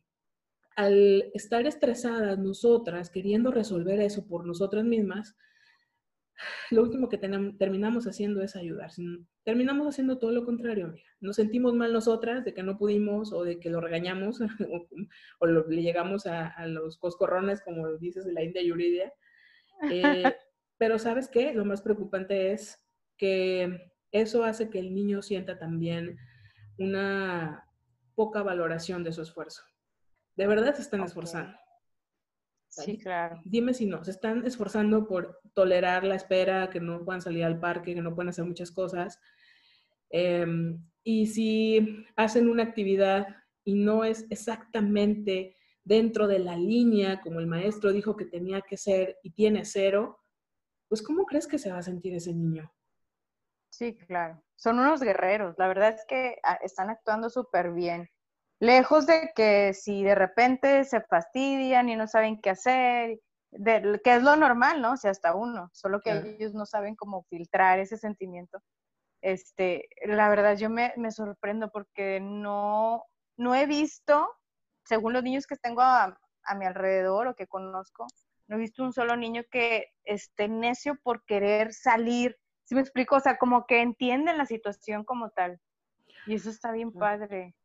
al 0.76 1.32
estar 1.34 1.66
estresadas 1.66 2.38
nosotras, 2.38 3.10
queriendo 3.10 3.50
resolver 3.50 4.00
eso 4.02 4.28
por 4.28 4.46
nosotras 4.46 4.86
mismas, 4.86 5.36
lo 6.72 6.84
último 6.84 7.10
que 7.10 7.18
terminamos 7.18 8.06
haciendo 8.08 8.42
es 8.42 8.56
ayudar. 8.56 8.92
Terminamos 9.44 9.88
haciendo 9.88 10.18
todo 10.18 10.32
lo 10.32 10.46
contrario, 10.46 10.86
amiga. 10.86 11.10
Nos 11.20 11.36
sentimos 11.36 11.74
mal 11.74 11.94
nosotras 11.94 12.44
de 12.46 12.54
que 12.54 12.64
no 12.64 12.78
pudimos 12.78 13.34
o 13.34 13.44
de 13.44 13.60
que 13.60 13.70
lo 13.70 13.82
regañamos 13.82 14.40
o, 15.40 15.48
le 15.48 15.82
llegamos 15.82 16.26
a, 16.26 16.66
los 16.68 16.98
coscorrones, 16.98 17.62
como 17.62 17.92
dices 17.98 18.26
de 18.26 18.34
la 18.34 18.44
India 18.44 18.64
Yuridia. 18.64 19.14
Eh, 19.90 20.24
pero 20.78 21.00
¿sabes 21.00 21.28
qué? 21.28 21.54
Lo 21.54 21.66
más 21.66 21.82
preocupante 21.82 22.52
es 22.52 22.86
que 23.18 23.92
eso 24.12 24.44
hace 24.44 24.70
que 24.70 24.80
el 24.80 24.94
niño 24.94 25.22
sienta 25.22 25.58
también 25.58 26.18
una 26.78 27.66
poca 28.16 28.44
valoración 28.44 29.04
de 29.04 29.12
su 29.12 29.22
esfuerzo. 29.22 29.64
De 30.36 30.48
verdad 30.48 30.76
se 30.76 30.82
están 30.82 31.02
esforzando. 31.02 31.56
Sí, 32.82 32.98
claro. 32.98 33.40
Dime 33.46 33.74
si 33.74 33.86
no, 33.86 34.04
se 34.04 34.12
están 34.12 34.46
esforzando 34.46 35.08
por 35.08 35.40
tolerar 35.54 36.04
la 36.04 36.16
espera, 36.16 36.70
que 36.70 36.80
no 36.80 37.06
puedan 37.06 37.22
salir 37.22 37.44
al 37.44 37.60
parque, 37.60 37.94
que 37.94 38.02
no 38.02 38.16
puedan 38.16 38.30
hacer 38.30 38.46
muchas 38.46 38.72
cosas. 38.72 39.20
Em, 40.10 40.84
y 41.04 41.28
si 41.28 42.06
hacen 42.16 42.50
una 42.50 42.64
actividad 42.64 43.28
y 43.64 43.76
no 43.76 44.04
es 44.04 44.26
exactamente 44.30 45.56
dentro 45.84 46.28
de 46.28 46.40
la 46.40 46.56
línea 46.56 47.22
como 47.22 47.40
el 47.40 47.48
maestro 47.48 47.92
dijo 47.92 48.16
que 48.16 48.26
tenía 48.26 48.62
que 48.62 48.78
ser 48.78 49.18
y 49.22 49.32
tiene 49.32 49.66
cero, 49.66 50.20
pues 50.88 51.02
¿cómo 51.02 51.26
crees 51.26 51.48
que 51.48 51.60
se 51.60 51.72
va 51.72 51.80
a 51.80 51.84
sentir 51.84 52.14
ese 52.16 52.34
niño? 52.34 52.72
Sí, 53.70 53.98
claro. 53.98 54.42
Son 54.56 54.80
unos 54.80 55.02
guerreros. 55.02 55.56
La 55.58 55.68
verdad 55.68 55.90
es 55.90 56.06
que 56.08 56.38
ah, 56.44 56.60
están 56.62 56.90
actuando 56.90 57.30
súper 57.30 57.74
bien. 57.74 58.10
Lejos 58.60 59.06
de 59.06 59.32
que 59.36 59.74
si 59.74 60.04
de 60.04 60.16
repente 60.16 60.84
se 60.86 61.02
fastidian 61.02 61.90
y 61.90 61.96
no 61.96 62.08
saben 62.08 62.40
qué 62.40 62.52
hacer, 62.52 63.20
que 64.04 64.16
es 64.16 64.24
lo 64.24 64.36
normal, 64.36 64.82
¿no? 64.82 64.94
O 64.94 64.98
sea, 64.98 65.12
hasta 65.12 65.36
uno, 65.36 65.70
solo 65.74 66.00
que 66.02 66.12
ellos 66.40 66.54
no 66.54 66.66
saben 66.66 66.96
cómo 66.96 67.24
filtrar 67.30 67.80
ese 67.80 67.98
sentimiento. 67.98 68.60
Este, 69.22 69.88
la 70.06 70.30
verdad, 70.30 70.58
yo 70.58 70.70
me, 70.70 70.94
me 70.98 71.12
sorprendo 71.12 71.70
porque 71.72 72.20
no, 72.22 73.04
no 73.38 73.56
he 73.56 73.66
visto, 73.66 74.30
según 74.86 75.14
los 75.14 75.24
niños 75.24 75.48
que 75.48 75.56
tengo 75.56 75.82
a, 75.82 76.18
a 76.44 76.56
mi 76.56 76.66
alrededor 76.66 77.28
o 77.28 77.36
que 77.36 77.48
conozco, 77.48 78.08
no 78.48 78.56
he 78.58 78.60
visto 78.60 78.84
un 78.84 78.94
solo 78.94 79.16
niño 79.16 79.44
que 79.50 79.88
esté 80.04 80.48
necio 80.48 80.98
por 81.02 81.24
querer 81.26 81.74
salir. 81.74 82.38
¿Sí 82.66 82.76
me 82.76 82.82
explico? 82.82 83.16
O 83.16 83.20
sea, 83.20 83.38
como 83.38 83.66
que 83.66 83.82
entienden 83.82 84.38
la 84.38 84.46
situación 84.46 85.04
como 85.06 85.30
tal. 85.30 85.60
Y 86.26 86.36
eso 86.36 86.50
está 86.50 86.72
bien 86.72 86.92
padre. 86.92 87.56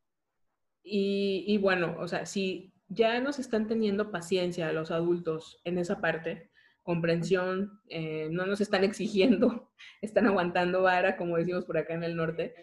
Y, 0.90 1.59
bueno, 1.59 1.97
o 1.99 2.09
sea, 2.09 2.26
si 2.26 2.73
ya 2.88 3.21
nos 3.21 3.38
están 3.38 3.66
teniendo 3.66 4.11
paciencia 4.11 4.73
los 4.73 4.90
adultos 4.90 5.61
en 5.64 5.78
esa 5.78 6.00
parte, 6.00 6.50
comprensión, 6.83 7.83
eh, 7.88 8.28
no 8.30 8.47
nos 8.47 8.62
están 8.62 8.83
exigiendo, 8.83 9.71
están 10.02 10.26
aguantando 10.26 10.83
vara, 10.83 11.16
como 11.16 11.37
decimos 11.37 11.66
por 11.66 11.76
acá 11.76 11.95
en 11.95 12.04
el 12.04 12.16
norte. 12.16 12.54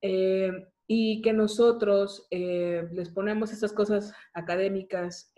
Eh, 0.00 0.50
y 0.86 1.22
que 1.22 1.32
nosotros 1.32 2.26
eh, 2.30 2.88
les 2.92 3.10
ponemos 3.10 3.52
estas 3.52 3.72
cosas 3.72 4.12
académicas 4.32 5.32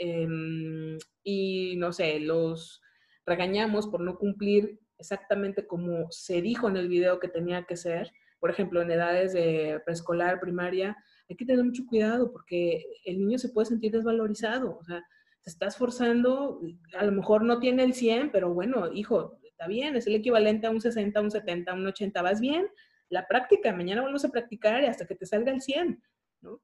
y, 1.22 1.74
no 1.76 1.92
sé, 1.92 2.20
los 2.20 2.80
regañamos 3.26 3.86
por 3.86 4.00
no 4.00 4.16
cumplir 4.16 4.80
exactamente 4.98 5.66
como 5.66 6.10
se 6.10 6.40
dijo 6.40 6.68
en 6.68 6.76
el 6.76 6.88
video 6.88 7.18
que 7.18 7.28
tenía 7.28 7.64
que 7.64 7.76
ser. 7.76 8.12
Por 8.40 8.50
ejemplo, 8.50 8.80
en 8.80 8.92
edades 8.92 9.32
de 9.32 9.82
preescolar, 9.84 10.40
primaria, 10.40 10.96
hay 11.32 11.36
que 11.36 11.46
tener 11.46 11.64
mucho 11.64 11.86
cuidado 11.86 12.30
porque 12.30 12.84
el 13.04 13.18
niño 13.18 13.38
se 13.38 13.48
puede 13.48 13.66
sentir 13.66 13.92
desvalorizado. 13.92 14.78
O 14.78 14.84
sea, 14.84 15.02
te 15.42 15.50
estás 15.50 15.76
forzando, 15.76 16.60
a 16.96 17.04
lo 17.04 17.12
mejor 17.12 17.42
no 17.42 17.58
tiene 17.58 17.84
el 17.84 17.94
100, 17.94 18.30
pero 18.30 18.52
bueno, 18.52 18.92
hijo, 18.92 19.38
está 19.42 19.66
bien, 19.66 19.96
es 19.96 20.06
el 20.06 20.14
equivalente 20.14 20.66
a 20.66 20.70
un 20.70 20.80
60, 20.80 21.20
un 21.20 21.30
70, 21.30 21.72
un 21.72 21.86
80, 21.86 22.22
vas 22.22 22.40
bien, 22.40 22.66
la 23.08 23.26
práctica, 23.26 23.72
mañana 23.72 24.02
volvemos 24.02 24.24
a 24.24 24.30
practicar 24.30 24.84
hasta 24.84 25.06
que 25.06 25.14
te 25.14 25.26
salga 25.26 25.52
el 25.52 25.62
100, 25.62 26.02
¿no? 26.42 26.60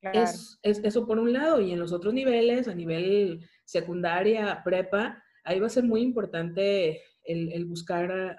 Es, 0.00 0.58
eso 0.62 1.06
por 1.06 1.18
un 1.18 1.32
lado, 1.32 1.60
y 1.60 1.72
en 1.72 1.80
los 1.80 1.92
otros 1.92 2.14
niveles, 2.14 2.68
a 2.68 2.74
nivel 2.74 3.48
secundaria, 3.64 4.62
prepa, 4.64 5.22
ahí 5.44 5.60
va 5.60 5.66
a 5.66 5.70
ser 5.70 5.84
muy 5.84 6.02
importante 6.02 7.02
el, 7.24 7.64
buscar 7.66 8.36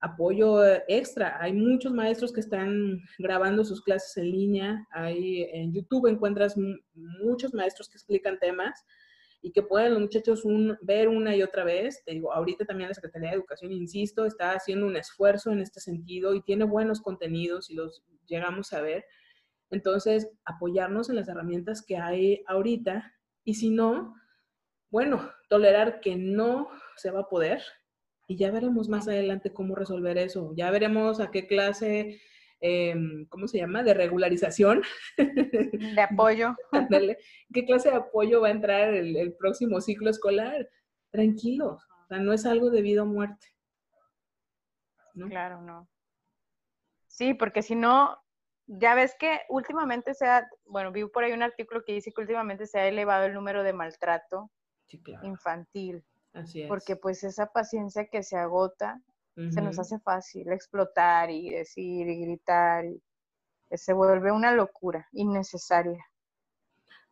apoyo 0.00 0.62
extra. 0.88 1.40
Hay 1.40 1.52
muchos 1.52 1.92
maestros 1.92 2.32
que 2.32 2.40
están 2.40 3.00
grabando 3.18 3.64
sus 3.64 3.82
clases 3.82 4.16
en 4.16 4.30
línea. 4.30 4.86
Hay, 4.92 5.42
en 5.52 5.72
YouTube 5.72 6.06
encuentras 6.06 6.56
muchos 6.94 7.54
maestros 7.54 7.88
que 7.88 7.96
explican 7.96 8.38
temas 8.38 8.84
y 9.42 9.52
que 9.52 9.62
pueden 9.62 9.92
los 9.92 10.00
muchachos 10.00 10.42
ver 10.82 11.08
una 11.08 11.36
y 11.36 11.42
otra 11.42 11.64
vez. 11.64 12.02
Te 12.04 12.12
digo, 12.12 12.32
ahorita 12.32 12.64
también 12.64 12.88
la 12.88 12.94
Secretaría 12.94 13.30
de 13.30 13.36
Educación, 13.36 13.72
insisto, 13.72 14.24
está 14.24 14.52
haciendo 14.52 14.86
un 14.86 14.96
esfuerzo 14.96 15.50
en 15.50 15.60
este 15.60 15.80
sentido 15.80 16.34
y 16.34 16.42
tiene 16.42 16.64
buenos 16.64 17.00
contenidos 17.00 17.70
y 17.70 17.74
los 17.74 18.02
llegamos 18.26 18.72
a 18.72 18.80
ver. 18.80 19.04
Entonces, 19.70 20.28
apoyarnos 20.44 21.10
en 21.10 21.16
las 21.16 21.28
herramientas 21.28 21.84
que 21.84 21.96
hay 21.96 22.42
ahorita 22.46 23.12
y 23.44 23.54
si 23.54 23.70
no, 23.70 24.14
bueno, 24.90 25.30
tolerar 25.48 26.00
que 26.00 26.16
no 26.16 26.68
se 26.96 27.10
va 27.10 27.20
a 27.20 27.28
poder 27.28 27.62
y 28.26 28.36
ya 28.36 28.50
veremos 28.50 28.88
más 28.88 29.08
adelante 29.08 29.52
cómo 29.52 29.74
resolver 29.74 30.18
eso. 30.18 30.52
Ya 30.56 30.70
veremos 30.70 31.20
a 31.20 31.30
qué 31.30 31.46
clase 31.46 32.20
Em, 32.60 33.26
¿cómo 33.26 33.48
se 33.48 33.58
llama? 33.58 33.82
De 33.82 33.94
regularización. 33.94 34.82
De 35.96 36.00
apoyo. 36.00 36.56
¿Qué 37.52 37.64
clase 37.66 37.90
de 37.90 37.96
apoyo 37.96 38.40
va 38.40 38.48
a 38.48 38.52
entrar 38.52 38.94
el, 38.94 39.16
el 39.16 39.34
próximo 39.34 39.80
ciclo 39.80 40.10
escolar? 40.10 40.68
Tranquilos, 41.10 41.82
o 42.04 42.06
sea, 42.08 42.18
no 42.18 42.32
es 42.32 42.46
algo 42.46 42.70
de 42.70 42.82
vida 42.82 43.02
o 43.02 43.06
muerte. 43.06 43.46
Claro, 45.28 45.62
no. 45.62 45.88
Sí, 47.06 47.32
porque 47.32 47.62
si 47.62 47.74
no, 47.74 48.18
ya 48.66 48.94
ves 48.94 49.14
que 49.18 49.40
últimamente 49.48 50.12
se 50.12 50.26
ha, 50.26 50.46
bueno, 50.66 50.92
vi 50.92 51.06
por 51.06 51.24
ahí 51.24 51.32
un 51.32 51.42
artículo 51.42 51.82
que 51.84 51.92
dice 51.92 52.12
que 52.12 52.20
últimamente 52.20 52.66
se 52.66 52.78
ha 52.78 52.88
elevado 52.88 53.24
el 53.24 53.32
número 53.32 53.62
de 53.62 53.72
maltrato 53.72 54.50
infantil. 55.22 56.04
Así 56.36 56.62
es. 56.62 56.68
Porque 56.68 56.96
pues 56.96 57.24
esa 57.24 57.46
paciencia 57.46 58.06
que 58.06 58.22
se 58.22 58.36
agota 58.36 59.00
se 59.50 59.60
nos 59.60 59.78
hace 59.78 59.98
fácil 59.98 60.50
explotar 60.50 61.30
y 61.30 61.50
decir 61.50 62.08
y 62.08 62.20
gritar. 62.22 62.86
Y 62.86 63.02
se 63.70 63.92
vuelve 63.92 64.32
una 64.32 64.52
locura 64.52 65.08
innecesaria. 65.12 66.02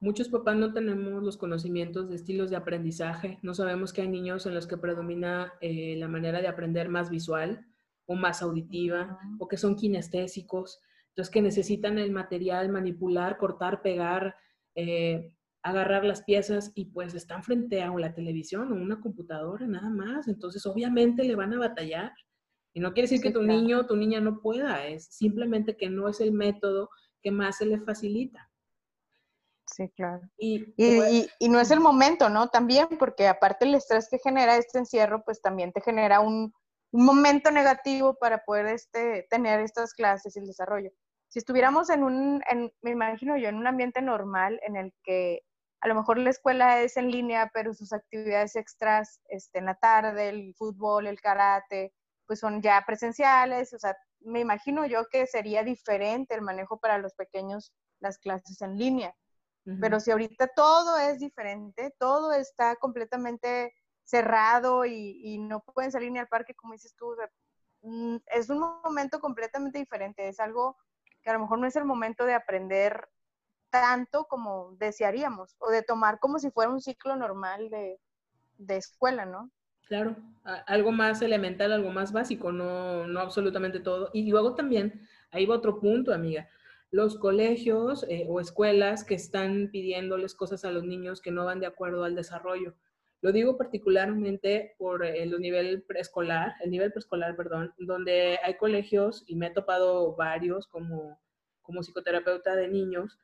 Muchos 0.00 0.28
papás 0.28 0.56
no 0.56 0.72
tenemos 0.72 1.22
los 1.22 1.36
conocimientos 1.36 2.08
de 2.08 2.16
estilos 2.16 2.50
de 2.50 2.56
aprendizaje. 2.56 3.38
No 3.42 3.54
sabemos 3.54 3.92
que 3.92 4.02
hay 4.02 4.08
niños 4.08 4.46
en 4.46 4.54
los 4.54 4.66
que 4.66 4.78
predomina 4.78 5.52
eh, 5.60 5.96
la 5.98 6.08
manera 6.08 6.40
de 6.40 6.48
aprender 6.48 6.88
más 6.88 7.10
visual 7.10 7.66
o 8.06 8.14
más 8.14 8.42
auditiva 8.42 9.18
o 9.38 9.46
que 9.48 9.56
son 9.56 9.76
kinestésicos. 9.76 10.80
Entonces 11.08 11.30
que 11.30 11.42
necesitan 11.42 11.98
el 11.98 12.10
material, 12.10 12.70
manipular, 12.70 13.36
cortar, 13.36 13.82
pegar, 13.82 14.36
eh, 14.74 15.32
agarrar 15.64 16.04
las 16.04 16.22
piezas 16.22 16.70
y 16.74 16.84
pues 16.84 17.14
están 17.14 17.42
frente 17.42 17.82
a 17.82 17.90
la 17.90 18.14
televisión 18.14 18.70
o 18.70 18.76
una 18.76 19.00
computadora 19.00 19.66
nada 19.66 19.88
más. 19.88 20.28
Entonces, 20.28 20.64
obviamente 20.66 21.24
le 21.24 21.34
van 21.34 21.54
a 21.54 21.58
batallar. 21.58 22.12
Y 22.74 22.80
no 22.80 22.92
quiere 22.92 23.08
decir 23.08 23.22
que 23.22 23.32
tu 23.32 23.42
niño 23.42 23.80
o 23.80 23.86
tu 23.86 23.96
niña 23.96 24.20
no 24.20 24.40
pueda, 24.40 24.86
es 24.86 25.06
simplemente 25.06 25.76
que 25.76 25.88
no 25.88 26.08
es 26.08 26.20
el 26.20 26.32
método 26.32 26.90
que 27.22 27.30
más 27.30 27.58
se 27.58 27.66
le 27.66 27.80
facilita. 27.80 28.50
Sí, 29.66 29.88
claro. 29.96 30.20
Y, 30.36 30.74
y, 30.76 31.48
no 31.48 31.60
es 31.60 31.70
el 31.70 31.80
momento, 31.80 32.28
¿no? 32.28 32.48
También, 32.48 32.86
porque 32.98 33.26
aparte 33.26 33.64
el 33.64 33.74
estrés 33.74 34.08
que 34.10 34.18
genera 34.18 34.56
este 34.56 34.78
encierro, 34.78 35.24
pues 35.24 35.40
también 35.40 35.72
te 35.72 35.80
genera 35.80 36.20
un, 36.20 36.52
un 36.92 37.04
momento 37.04 37.50
negativo 37.50 38.16
para 38.20 38.44
poder 38.44 38.66
este, 38.66 39.26
tener 39.30 39.60
estas 39.60 39.94
clases 39.94 40.36
y 40.36 40.40
el 40.40 40.46
desarrollo. 40.46 40.90
Si 41.28 41.38
estuviéramos 41.38 41.88
en 41.90 42.04
un, 42.04 42.42
en, 42.50 42.70
me 42.82 42.90
imagino 42.90 43.36
yo, 43.38 43.48
en 43.48 43.56
un 43.56 43.66
ambiente 43.66 44.02
normal 44.02 44.60
en 44.66 44.76
el 44.76 44.92
que 45.02 45.40
a 45.84 45.88
lo 45.88 45.94
mejor 45.96 46.16
la 46.16 46.30
escuela 46.30 46.80
es 46.80 46.96
en 46.96 47.10
línea, 47.10 47.50
pero 47.52 47.74
sus 47.74 47.92
actividades 47.92 48.56
extras 48.56 49.20
este, 49.28 49.58
en 49.58 49.66
la 49.66 49.74
tarde, 49.74 50.30
el 50.30 50.54
fútbol, 50.54 51.06
el 51.06 51.20
karate, 51.20 51.92
pues 52.26 52.40
son 52.40 52.62
ya 52.62 52.82
presenciales, 52.86 53.74
o 53.74 53.78
sea, 53.78 53.94
me 54.20 54.40
imagino 54.40 54.86
yo 54.86 55.04
que 55.10 55.26
sería 55.26 55.62
diferente 55.62 56.34
el 56.34 56.40
manejo 56.40 56.78
para 56.78 56.96
los 56.96 57.12
pequeños 57.12 57.74
las 58.00 58.16
clases 58.16 58.62
en 58.62 58.78
línea. 58.78 59.14
Pero 59.80 60.00
si 60.00 60.10
ahorita 60.10 60.48
todo 60.48 60.98
es 60.98 61.18
diferente, 61.20 61.94
todo 61.98 62.32
está 62.32 62.76
completamente 62.76 63.74
cerrado 64.04 64.86
y, 64.86 65.20
y, 65.22 65.38
no 65.38 65.60
pueden 65.60 65.92
salir 65.92 66.12
ni 66.12 66.18
al 66.18 66.28
parque, 66.28 66.54
como 66.54 66.72
dices 66.72 66.94
tú, 66.96 67.14
mm, 67.82 68.16
es 68.26 68.48
un 68.48 68.60
momento 68.60 69.20
completamente 69.20 69.78
diferente, 69.78 70.28
es 70.28 70.40
algo 70.40 70.76
que 71.22 71.30
a 71.30 71.34
lo 71.34 71.40
mejor 71.40 71.58
no 71.58 71.66
es 71.66 71.76
el 71.76 71.86
momento 71.86 72.26
de 72.26 72.34
aprender 72.34 73.08
tanto 73.74 74.26
como 74.26 74.76
desearíamos 74.78 75.56
o 75.58 75.68
de 75.68 75.82
tomar 75.82 76.20
como 76.20 76.38
si 76.38 76.52
fuera 76.52 76.70
un 76.70 76.80
ciclo 76.80 77.16
normal 77.16 77.70
de, 77.70 77.98
escuela, 78.68 79.26
¿no? 79.26 79.50
Claro, 79.88 80.14
algo 80.44 80.92
más 80.92 81.20
elemental, 81.22 81.72
algo 81.72 81.90
más 81.90 82.12
básico, 82.12 82.52
no, 82.52 83.04
no 83.08 83.18
absolutamente 83.18 83.80
todo. 83.80 84.10
Y 84.12 84.30
luego 84.30 84.54
también, 84.54 85.08
ahí 85.32 85.44
va 85.44 85.56
otro 85.56 85.80
punto, 85.80 86.14
amiga. 86.14 86.48
Los 86.92 87.18
colegios 87.18 88.06
eh, 88.08 88.26
o 88.28 88.38
escuelas 88.38 89.02
que 89.02 89.16
están 89.16 89.70
pidiéndoles 89.72 90.36
cosas 90.36 90.64
a 90.64 90.70
los 90.70 90.84
niños 90.84 91.20
que 91.20 91.32
no 91.32 91.44
van 91.44 91.58
de 91.58 91.66
acuerdo 91.66 92.04
al 92.04 92.14
desarrollo. 92.14 92.76
Lo 93.22 93.32
digo 93.32 93.58
particularmente 93.58 94.76
por 94.78 95.04
el 95.04 95.40
nivel 95.40 95.82
preescolar, 95.82 96.54
el 96.62 96.70
nivel 96.70 96.92
preescolar, 96.92 97.34
perdón, 97.34 97.74
donde 97.78 98.38
hay 98.40 98.54
colegios, 98.56 99.24
y 99.26 99.34
me 99.34 99.48
he 99.48 99.50
topado 99.50 100.14
varios 100.14 100.68
como, 100.68 101.18
como 101.62 101.82
psicoterapeuta 101.82 102.54
de 102.54 102.68
niños, 102.68 103.18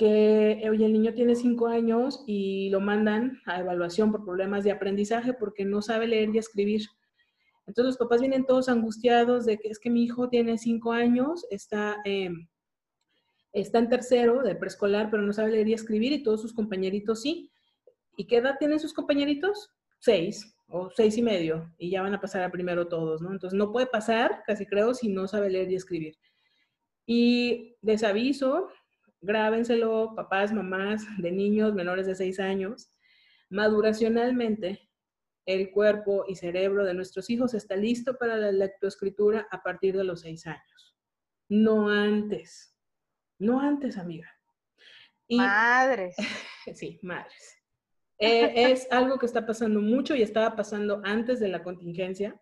que 0.00 0.66
oye, 0.70 0.86
el 0.86 0.94
niño 0.94 1.12
tiene 1.12 1.36
cinco 1.36 1.66
años 1.66 2.24
y 2.26 2.70
lo 2.70 2.80
mandan 2.80 3.42
a 3.44 3.60
evaluación 3.60 4.10
por 4.10 4.24
problemas 4.24 4.64
de 4.64 4.70
aprendizaje 4.70 5.34
porque 5.34 5.66
no 5.66 5.82
sabe 5.82 6.06
leer 6.06 6.34
y 6.34 6.38
escribir. 6.38 6.86
Entonces 7.66 7.84
los 7.84 7.98
papás 7.98 8.22
vienen 8.22 8.46
todos 8.46 8.70
angustiados 8.70 9.44
de 9.44 9.58
que 9.58 9.68
es 9.68 9.78
que 9.78 9.90
mi 9.90 10.02
hijo 10.02 10.30
tiene 10.30 10.56
cinco 10.56 10.92
años, 10.92 11.46
está, 11.50 11.98
em, 12.06 12.48
está 13.52 13.78
en 13.78 13.90
tercero 13.90 14.42
de 14.42 14.56
preescolar, 14.56 15.10
pero 15.10 15.22
no 15.22 15.34
sabe 15.34 15.50
leer 15.50 15.68
y 15.68 15.74
escribir 15.74 16.12
y 16.12 16.22
todos 16.22 16.40
sus 16.40 16.54
compañeritos 16.54 17.20
sí. 17.20 17.50
¿Y 18.16 18.26
qué 18.26 18.38
edad 18.38 18.56
tienen 18.58 18.80
sus 18.80 18.94
compañeritos? 18.94 19.70
Seis 19.98 20.56
o 20.68 20.88
seis 20.96 21.18
y 21.18 21.22
medio 21.22 21.74
y 21.76 21.90
ya 21.90 22.00
van 22.00 22.14
a 22.14 22.22
pasar 22.22 22.42
a 22.42 22.50
primero 22.50 22.88
todos, 22.88 23.20
¿no? 23.20 23.32
Entonces 23.32 23.58
no 23.58 23.70
puede 23.70 23.86
pasar, 23.86 24.44
casi 24.46 24.64
creo, 24.64 24.94
si 24.94 25.10
no 25.10 25.28
sabe 25.28 25.50
leer 25.50 25.70
y 25.70 25.74
escribir. 25.74 26.16
Y 27.04 27.76
les 27.82 28.02
aviso, 28.02 28.68
grábenselo, 29.20 30.14
papás, 30.14 30.52
mamás 30.52 31.04
de 31.18 31.32
niños 31.32 31.74
menores 31.74 32.06
de 32.06 32.14
6 32.14 32.40
años, 32.40 32.96
maduracionalmente 33.50 34.88
el 35.46 35.70
cuerpo 35.70 36.24
y 36.28 36.36
cerebro 36.36 36.84
de 36.84 36.94
nuestros 36.94 37.30
hijos 37.30 37.54
está 37.54 37.76
listo 37.76 38.16
para 38.16 38.36
la 38.36 38.52
lectoescritura 38.52 39.48
a 39.50 39.62
partir 39.62 39.96
de 39.96 40.04
los 40.04 40.20
6 40.20 40.46
años. 40.46 40.96
No 41.48 41.88
antes. 41.88 42.76
No 43.38 43.60
antes, 43.60 43.98
amiga. 43.98 44.28
madres. 45.28 46.16
sí, 46.74 47.00
madres. 47.02 47.56
Eh, 48.18 48.70
es 48.70 48.86
algo 48.90 49.18
que 49.18 49.26
está 49.26 49.46
pasando 49.46 49.80
mucho 49.80 50.14
y 50.14 50.22
estaba 50.22 50.54
pasando 50.54 51.00
antes 51.04 51.40
de 51.40 51.48
la 51.48 51.62
contingencia 51.62 52.38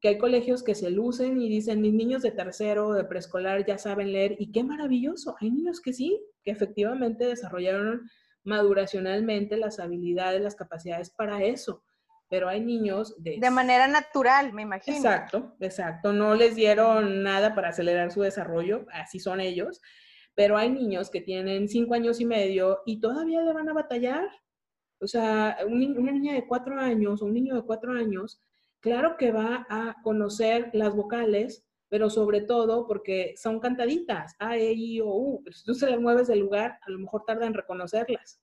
que 0.00 0.08
hay 0.08 0.18
colegios 0.18 0.62
que 0.62 0.74
se 0.74 0.90
lucen 0.90 1.40
y 1.40 1.48
dicen, 1.48 1.80
mis 1.80 1.94
niños 1.94 2.22
de 2.22 2.30
tercero, 2.30 2.92
de 2.92 3.04
preescolar 3.04 3.64
ya 3.66 3.78
saben 3.78 4.12
leer, 4.12 4.36
y 4.38 4.52
qué 4.52 4.62
maravilloso, 4.62 5.36
hay 5.40 5.50
niños 5.50 5.80
que 5.80 5.92
sí, 5.92 6.20
que 6.44 6.50
efectivamente 6.50 7.26
desarrollaron 7.26 8.08
maduracionalmente 8.44 9.56
las 9.56 9.80
habilidades, 9.80 10.40
las 10.40 10.54
capacidades 10.54 11.10
para 11.10 11.42
eso, 11.42 11.82
pero 12.28 12.48
hay 12.48 12.60
niños 12.60 13.14
de... 13.22 13.38
De 13.40 13.50
manera 13.50 13.88
natural, 13.88 14.52
me 14.52 14.62
imagino. 14.62 14.96
Exacto, 14.96 15.56
exacto, 15.60 16.12
no 16.12 16.34
les 16.34 16.54
dieron 16.54 17.22
nada 17.22 17.54
para 17.54 17.70
acelerar 17.70 18.12
su 18.12 18.20
desarrollo, 18.20 18.86
así 18.92 19.18
son 19.18 19.40
ellos, 19.40 19.80
pero 20.34 20.58
hay 20.58 20.70
niños 20.70 21.10
que 21.10 21.22
tienen 21.22 21.68
cinco 21.68 21.94
años 21.94 22.20
y 22.20 22.26
medio 22.26 22.80
y 22.84 23.00
todavía 23.00 23.40
le 23.40 23.54
van 23.54 23.68
a 23.70 23.72
batallar. 23.72 24.28
O 25.00 25.06
sea, 25.06 25.56
una 25.66 26.12
niña 26.12 26.34
de 26.34 26.46
cuatro 26.46 26.78
años 26.78 27.22
o 27.22 27.24
un 27.24 27.34
niño 27.34 27.54
de 27.54 27.62
cuatro 27.62 27.92
años 27.92 28.42
Claro 28.86 29.16
que 29.16 29.32
va 29.32 29.66
a 29.68 29.96
conocer 30.04 30.70
las 30.72 30.94
vocales, 30.94 31.66
pero 31.88 32.08
sobre 32.08 32.42
todo 32.42 32.86
porque 32.86 33.34
son 33.36 33.58
cantaditas, 33.58 34.36
A, 34.38 34.56
E, 34.58 34.74
I, 34.74 35.00
O, 35.00 35.08
U. 35.08 35.44
si 35.50 35.64
tú 35.64 35.74
se 35.74 35.90
le 35.90 35.98
mueves 35.98 36.28
del 36.28 36.38
lugar, 36.38 36.78
a 36.82 36.90
lo 36.92 37.00
mejor 37.00 37.24
tarda 37.26 37.48
en 37.48 37.54
reconocerlas. 37.54 38.40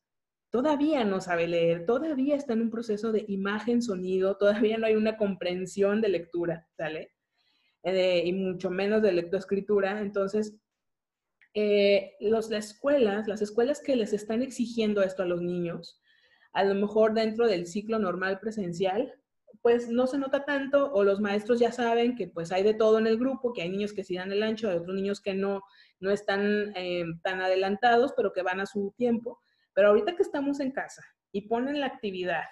Todavía 0.50 1.06
no 1.06 1.22
sabe 1.22 1.48
leer, 1.48 1.86
todavía 1.86 2.36
está 2.36 2.52
en 2.52 2.64
un 2.64 2.72
proceso 2.72 3.14
de 3.14 3.24
imagen, 3.30 3.82
sonido, 3.82 4.36
todavía 4.36 4.78
no 4.78 4.86
hay 4.86 4.98
una 4.98 5.16
comprensión 5.16 6.02
de 6.02 6.10
lectura, 6.10 6.68
¿sale? 6.76 7.14
Eh, 7.84 8.24
y 8.26 8.34
mucho 8.34 8.70
menos 8.70 9.02
de 9.02 9.14
lectoescritura. 9.14 10.02
Entonces, 10.02 10.58
eh, 11.54 12.18
las 12.20 12.52
escuelas, 12.52 13.30
las 13.30 13.42
escuelas 13.42 13.80
que 13.80 13.96
les 13.96 14.12
están 14.12 14.42
exigiendo 14.42 15.04
esto 15.04 15.24
a 15.24 15.26
los 15.26 15.42
niños, 15.42 16.02
a 16.52 16.66
lo 16.66 16.76
mejor 16.76 17.14
dentro 17.14 17.48
del 17.48 17.66
ciclo 17.66 17.98
normal 17.98 18.42
presencial, 18.42 19.14
pues 19.62 19.90
no 19.90 20.08
se 20.08 20.18
nota 20.18 20.46
tanto 20.46 20.92
o 20.92 21.04
los 21.04 21.22
maestros 21.22 21.60
ya 21.60 21.72
saben 21.72 22.16
que 22.16 22.28
pues 22.28 22.52
hay 22.52 22.64
de 22.64 22.74
todo 22.74 23.00
en 23.00 23.08
el 23.08 23.18
grupo, 23.18 23.54
que 23.54 23.62
hay 23.62 23.70
niños 23.70 23.94
que 23.94 24.04
sí 24.04 24.16
dan 24.16 24.32
el 24.32 24.44
ancho, 24.44 24.70
hay 24.70 24.78
otros 24.78 24.96
niños 24.96 25.22
que 25.22 25.34
no, 25.34 25.62
no 26.00 26.12
están 26.12 26.74
eh, 26.76 27.06
tan 27.24 27.42
adelantados, 27.42 28.14
pero 28.16 28.34
que 28.34 28.42
van 28.42 28.60
a 28.60 28.66
su 28.66 28.94
tiempo. 28.98 29.40
Pero 29.74 29.90
ahorita 29.90 30.16
que 30.16 30.24
estamos 30.24 30.60
en 30.60 30.72
casa 30.72 31.04
y 31.32 31.48
ponen 31.48 31.80
la 31.80 31.88
actividad 31.88 32.44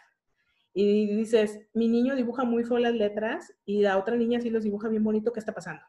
y 0.73 1.15
dices, 1.15 1.59
mi 1.73 1.87
niño 1.87 2.15
dibuja 2.15 2.43
muy 2.43 2.63
feo 2.63 2.77
las 2.77 2.93
letras 2.93 3.53
y 3.65 3.81
la 3.81 3.97
otra 3.97 4.15
niña 4.15 4.39
sí 4.39 4.49
los 4.49 4.63
dibuja 4.63 4.87
bien 4.87 5.03
bonito, 5.03 5.33
¿qué 5.33 5.39
está 5.39 5.53
pasando? 5.53 5.83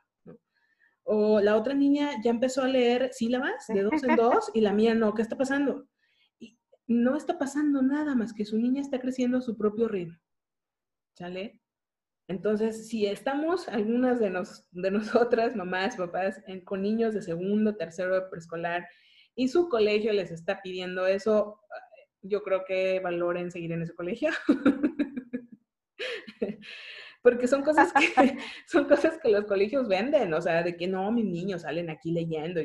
O 1.04 1.40
la 1.40 1.56
otra 1.56 1.74
niña 1.74 2.10
ya 2.22 2.30
empezó 2.30 2.62
a 2.62 2.68
leer 2.68 3.10
sílabas 3.12 3.66
de 3.68 3.82
dos 3.82 4.02
en 4.04 4.16
dos 4.16 4.50
y 4.54 4.60
la 4.60 4.72
mía 4.72 4.94
no, 4.94 5.14
¿qué 5.14 5.22
está 5.22 5.36
pasando? 5.36 5.86
Y 6.38 6.58
no 6.86 7.16
está 7.16 7.38
pasando 7.38 7.82
nada 7.82 8.14
más 8.14 8.32
que 8.32 8.44
su 8.44 8.58
niña 8.58 8.80
está 8.80 9.00
creciendo 9.00 9.38
a 9.38 9.42
su 9.42 9.56
propio 9.56 9.88
ritmo. 9.88 10.18
¿Sale? 11.14 11.60
Entonces, 12.28 12.88
si 12.88 13.06
estamos 13.06 13.68
algunas 13.68 14.18
de, 14.20 14.30
nos, 14.30 14.66
de 14.70 14.90
nosotras, 14.90 15.54
mamás, 15.56 15.96
papás, 15.96 16.42
con 16.64 16.82
niños 16.82 17.14
de 17.14 17.22
segundo, 17.22 17.76
tercero 17.76 18.14
de 18.14 18.28
preescolar 18.30 18.86
y 19.34 19.48
su 19.48 19.68
colegio 19.68 20.12
les 20.12 20.30
está 20.30 20.60
pidiendo 20.62 21.06
eso, 21.06 21.60
yo 22.22 22.42
creo 22.42 22.64
que 22.64 23.00
valoren 23.00 23.50
seguir 23.50 23.72
en 23.72 23.82
ese 23.82 23.94
colegio. 23.94 24.30
Porque 27.22 27.46
son 27.46 27.62
cosas 27.62 27.92
que, 27.92 28.36
son 28.66 28.86
cosas 28.86 29.18
que 29.22 29.28
los 29.30 29.44
colegios 29.44 29.88
venden, 29.88 30.32
o 30.34 30.40
sea, 30.40 30.62
de 30.62 30.76
que 30.76 30.88
no, 30.88 31.12
mis 31.12 31.24
niños 31.24 31.62
salen 31.62 31.90
aquí 31.90 32.12
leyendo. 32.12 32.60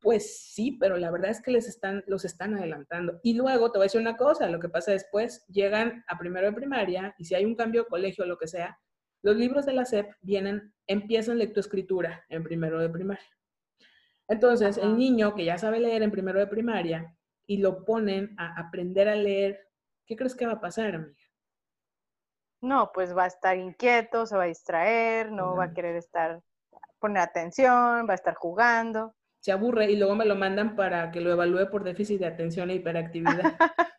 Pues 0.00 0.40
sí, 0.54 0.72
pero 0.80 0.96
la 0.96 1.10
verdad 1.10 1.30
es 1.30 1.42
que 1.42 1.50
les 1.50 1.68
están, 1.68 2.02
los 2.06 2.24
están 2.24 2.56
adelantando. 2.56 3.20
Y 3.22 3.34
luego 3.34 3.70
te 3.70 3.78
voy 3.78 3.84
a 3.84 3.86
decir 3.86 4.00
una 4.00 4.16
cosa, 4.16 4.48
lo 4.48 4.58
que 4.58 4.70
pasa 4.70 4.92
después, 4.92 5.44
llegan 5.48 6.04
a 6.08 6.18
primero 6.18 6.46
de 6.46 6.54
primaria 6.54 7.14
y 7.18 7.26
si 7.26 7.34
hay 7.34 7.44
un 7.44 7.54
cambio 7.54 7.82
de 7.82 7.88
colegio 7.88 8.24
o 8.24 8.26
lo 8.26 8.38
que 8.38 8.48
sea, 8.48 8.78
los 9.22 9.36
libros 9.36 9.66
de 9.66 9.74
la 9.74 9.84
SEP 9.84 10.10
vienen, 10.22 10.72
empiezan 10.86 11.36
lectoescritura 11.36 12.24
en 12.30 12.42
primero 12.42 12.78
de 12.78 12.88
primaria. 12.88 13.28
Entonces, 14.26 14.78
el 14.78 14.96
niño 14.96 15.34
que 15.34 15.44
ya 15.44 15.58
sabe 15.58 15.80
leer 15.80 16.02
en 16.02 16.10
primero 16.10 16.38
de 16.38 16.46
primaria 16.46 17.14
y 17.46 17.58
lo 17.58 17.84
ponen 17.84 18.34
a 18.38 18.58
aprender 18.58 19.06
a 19.06 19.16
leer, 19.16 19.68
¿qué 20.06 20.16
crees 20.16 20.34
que 20.34 20.46
va 20.46 20.52
a 20.52 20.60
pasar, 20.60 20.94
amiga? 20.94 21.18
No, 22.62 22.90
pues 22.94 23.14
va 23.14 23.24
a 23.24 23.26
estar 23.26 23.58
inquieto, 23.58 24.24
se 24.24 24.36
va 24.36 24.44
a 24.44 24.46
distraer, 24.46 25.30
no 25.30 25.56
va 25.56 25.64
a 25.64 25.74
querer 25.74 25.96
estar, 25.96 26.40
poner 26.98 27.22
atención, 27.22 28.06
va 28.08 28.12
a 28.12 28.14
estar 28.14 28.34
jugando 28.34 29.14
se 29.40 29.52
aburre 29.52 29.90
y 29.90 29.96
luego 29.96 30.14
me 30.14 30.26
lo 30.26 30.36
mandan 30.36 30.76
para 30.76 31.10
que 31.10 31.20
lo 31.20 31.32
evalúe 31.32 31.70
por 31.70 31.84
déficit 31.84 32.20
de 32.20 32.26
atención 32.26 32.70
e 32.70 32.74
hiperactividad. 32.74 33.54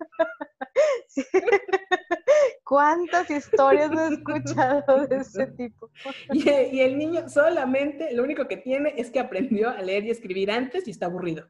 ¿Cuántas 2.63 3.29
historias 3.29 3.91
no 3.91 4.05
he 4.05 4.13
escuchado 4.13 5.07
de 5.07 5.17
ese 5.17 5.47
tipo? 5.47 5.89
Y, 6.33 6.79
el 6.79 6.97
niño 6.97 7.27
solamente, 7.27 8.13
lo 8.13 8.23
único 8.23 8.47
que 8.47 8.57
tiene 8.57 8.93
es 8.97 9.11
que 9.11 9.19
aprendió 9.19 9.69
a 9.69 9.81
leer 9.81 10.05
y 10.05 10.11
escribir 10.11 10.51
antes 10.51 10.87
y 10.87 10.91
está 10.91 11.07
aburrido. 11.07 11.49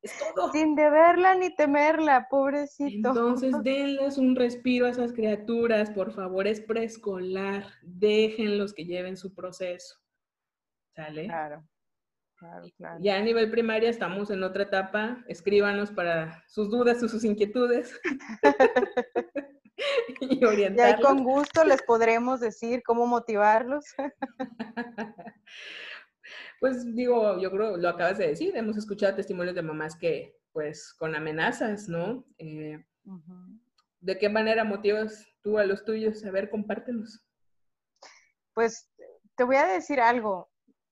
Es 0.00 0.12
todo. 0.34 0.52
Sin 0.52 0.74
deberla 0.74 1.34
ni 1.34 1.54
temerla, 1.54 2.28
pobrecito. 2.30 3.08
Entonces, 3.10 3.54
denles 3.62 4.16
un 4.16 4.36
respiro 4.36 4.86
a 4.86 4.90
esas 4.90 5.12
criaturas, 5.12 5.90
por 5.90 6.12
favor, 6.12 6.46
es 6.46 6.60
preescolar. 6.60 7.66
Déjenlos 7.82 8.72
que 8.72 8.84
lleven 8.84 9.16
su 9.16 9.34
proceso. 9.34 9.96
¿Sale? 10.94 11.24
Claro. 11.24 11.64
Claro, 12.38 12.66
claro. 12.76 12.98
Ya 13.00 13.16
a 13.16 13.20
nivel 13.20 13.50
primaria 13.50 13.90
estamos 13.90 14.30
en 14.30 14.44
otra 14.44 14.62
etapa. 14.62 15.24
Escríbanos 15.26 15.90
para 15.90 16.44
sus 16.46 16.70
dudas 16.70 17.02
o 17.02 17.08
sus 17.08 17.24
inquietudes. 17.24 18.00
y 20.20 20.44
orientarlos. 20.44 21.00
Y 21.00 21.02
con 21.02 21.24
gusto 21.24 21.64
les 21.64 21.82
podremos 21.82 22.38
decir 22.38 22.82
cómo 22.84 23.08
motivarlos. 23.08 23.84
pues 26.60 26.94
digo, 26.94 27.40
yo 27.40 27.50
creo, 27.50 27.76
lo 27.76 27.88
acabas 27.88 28.18
de 28.18 28.28
decir, 28.28 28.56
hemos 28.56 28.76
escuchado 28.76 29.16
testimonios 29.16 29.56
de 29.56 29.62
mamás 29.62 29.96
que, 29.96 30.38
pues, 30.52 30.94
con 30.94 31.16
amenazas, 31.16 31.88
¿no? 31.88 32.24
Eh, 32.38 32.84
¿De 34.00 34.16
qué 34.16 34.28
manera 34.28 34.62
motivas 34.62 35.26
tú 35.42 35.58
a 35.58 35.64
los 35.64 35.84
tuyos? 35.84 36.24
A 36.24 36.30
ver, 36.30 36.50
compártenos. 36.50 37.20
Pues 38.54 38.88
te 39.36 39.42
voy 39.42 39.56
a 39.56 39.66
decir 39.66 40.00
algo 40.00 40.48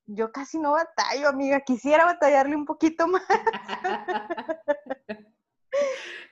yo 0.07 0.33
casi 0.33 0.59
no 0.59 0.73
batallo, 0.73 1.29
amiga. 1.29 1.61
Quisiera 1.61 2.05
batallarle 2.05 2.57
un 2.57 2.65
poquito 2.65 3.07
más. 3.09 3.23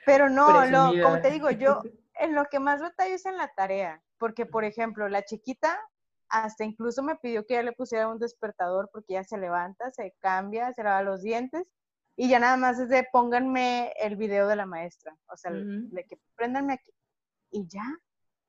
Pero 0.07 0.31
no, 0.31 0.65
lo, 0.67 0.93
como 1.03 1.21
te 1.21 1.31
digo, 1.31 1.51
yo 1.51 1.81
en 2.15 2.35
lo 2.35 2.45
que 2.47 2.61
más 2.61 2.81
batallo 2.81 3.15
es 3.15 3.27
en 3.27 3.37
la 3.37 3.53
tarea. 3.55 4.03
Porque, 4.19 4.47
por 4.47 4.65
ejemplo, 4.65 5.09
la 5.09 5.25
chiquita 5.25 5.79
hasta 6.29 6.65
incluso 6.65 7.03
me 7.03 7.17
pidió 7.17 7.47
que 7.47 7.55
ya 7.55 7.63
le 7.63 7.73
pusiera 7.73 8.09
un 8.09 8.19
despertador 8.19 8.89
porque 8.93 9.15
ya 9.15 9.25
se 9.25 9.39
levanta, 9.39 9.91
se 9.91 10.15
cambia, 10.21 10.73
se 10.73 10.83
lava 10.83 11.03
los 11.03 11.23
dientes 11.23 11.67
y 12.17 12.29
ya 12.29 12.39
nada 12.39 12.57
más 12.57 12.79
es 12.79 12.89
de 12.89 13.07
pónganme 13.13 13.93
el 14.01 14.17
video 14.17 14.49
de 14.49 14.57
la 14.57 14.67
maestra. 14.67 15.17
O 15.27 15.37
sea, 15.37 15.51
de 15.53 16.05
que 16.05 16.19
préndanme 16.37 16.75
aquí. 16.75 16.93
Y 17.51 17.67
ya, 17.69 17.85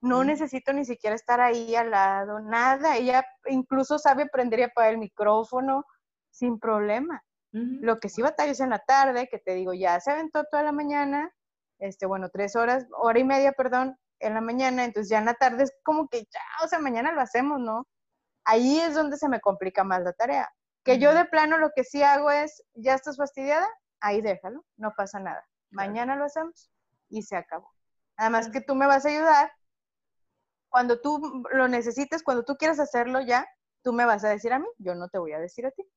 no 0.02 0.24
necesito 0.24 0.74
ni 0.74 0.86
siquiera 0.86 1.16
estar 1.16 1.42
ahí 1.42 1.76
al 1.76 1.92
lado, 1.92 2.40
nada. 2.40 2.98
Ella 2.98 3.26
incluso 3.48 3.98
sabe 3.98 4.28
prender 4.28 4.60
y 4.60 4.64
apagar 4.64 4.92
el 4.92 4.98
micrófono 5.00 5.86
sin 6.30 6.60
problema. 6.60 7.24
Lo 7.52 8.02
que 8.02 8.10
sí 8.10 8.22
batalla 8.22 8.52
es 8.52 8.60
en 8.60 8.72
la 8.72 8.80
tarde, 8.80 9.30
que 9.32 9.40
te 9.40 9.54
digo, 9.54 9.74
ya 9.74 9.98
se 10.02 10.12
aventó 10.12 10.44
toda 10.52 10.62
la 10.62 10.74
mañana, 10.74 11.32
este, 11.80 12.06
bueno, 12.06 12.28
tres 12.30 12.58
horas, 12.58 12.86
hora 12.98 13.18
y 13.18 13.24
media, 13.24 13.54
perdón, 13.54 13.98
en 14.20 14.34
la 14.34 14.42
mañana, 14.42 14.84
entonces 14.84 15.10
ya 15.10 15.20
en 15.20 15.26
la 15.26 15.36
tarde 15.36 15.64
es 15.64 15.72
como 15.82 16.10
que 16.10 16.24
ya, 16.24 16.42
o 16.66 16.68
sea, 16.68 16.80
mañana 16.80 17.14
lo 17.14 17.22
hacemos, 17.22 17.62
¿no? 17.62 17.88
Ahí 18.44 18.80
es 18.82 18.94
donde 18.94 19.16
se 19.16 19.30
me 19.30 19.40
complica 19.40 19.86
más 19.86 20.02
la 20.04 20.12
tarea. 20.12 20.50
Que 20.84 21.00
yo 21.00 21.14
de 21.14 21.24
plano 21.24 21.58
lo 21.58 21.72
que 21.74 21.86
sí 21.86 22.04
hago 22.04 22.30
es, 22.30 22.62
ya 22.74 22.94
estás 22.94 23.16
fastidiada, 23.16 23.68
ahí 24.02 24.22
déjalo, 24.22 24.66
no 24.76 24.94
pasa 24.96 25.20
nada. 25.22 25.48
Mañana 25.72 26.18
lo 26.18 26.26
hacemos 26.26 26.70
y 27.08 27.24
se 27.24 27.38
acabó. 27.38 27.72
Además 28.18 28.50
que 28.50 28.62
tú 28.62 28.76
me 28.76 28.86
vas 28.86 29.06
a 29.06 29.10
ayudar. 29.10 29.52
Cuando 30.76 31.00
tú 31.00 31.42
lo 31.54 31.70
necesites, 31.70 32.22
cuando 32.22 32.44
tú 32.44 32.58
quieras 32.58 32.82
hacerlo 32.82 33.22
ya, 33.22 33.48
tú 33.82 33.94
me 33.94 34.04
vas 34.04 34.26
a 34.26 34.28
decir 34.28 34.52
a 34.52 34.60
mí, 34.60 34.68
yo 34.78 34.94
no 34.94 35.08
te 35.08 35.18
voy 35.18 35.32
a 35.32 35.40
decir 35.40 35.66
a 35.66 35.72
ti. 35.72 35.88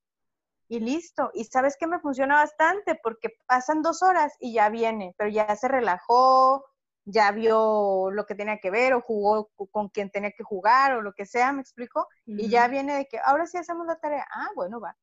Y 0.68 0.78
listo. 0.78 1.32
Y 1.34 1.46
sabes 1.46 1.76
que 1.76 1.88
me 1.88 1.98
funciona 1.98 2.36
bastante 2.36 2.94
porque 3.02 3.30
pasan 3.48 3.82
dos 3.82 4.04
horas 4.04 4.34
y 4.38 4.52
ya 4.52 4.68
viene, 4.68 5.16
pero 5.18 5.30
ya 5.30 5.56
se 5.56 5.66
relajó, 5.66 6.64
ya 7.04 7.32
vio 7.32 8.12
lo 8.12 8.24
que 8.24 8.36
tenía 8.36 8.60
que 8.60 8.70
ver 8.70 8.94
o 8.94 9.00
jugó 9.00 9.50
con 9.72 9.88
quien 9.88 10.12
tenía 10.12 10.30
que 10.30 10.44
jugar 10.44 10.92
o 10.92 11.02
lo 11.02 11.12
que 11.12 11.26
sea, 11.26 11.50
me 11.50 11.60
explico. 11.60 12.06
Y 12.24 12.48
ya 12.48 12.68
viene 12.68 12.98
de 12.98 13.06
que 13.06 13.18
ahora 13.18 13.48
sí 13.48 13.58
hacemos 13.58 13.84
la 13.84 13.98
tarea. 13.98 14.28
Ah, 14.32 14.50
bueno, 14.54 14.78
va. 14.78 14.96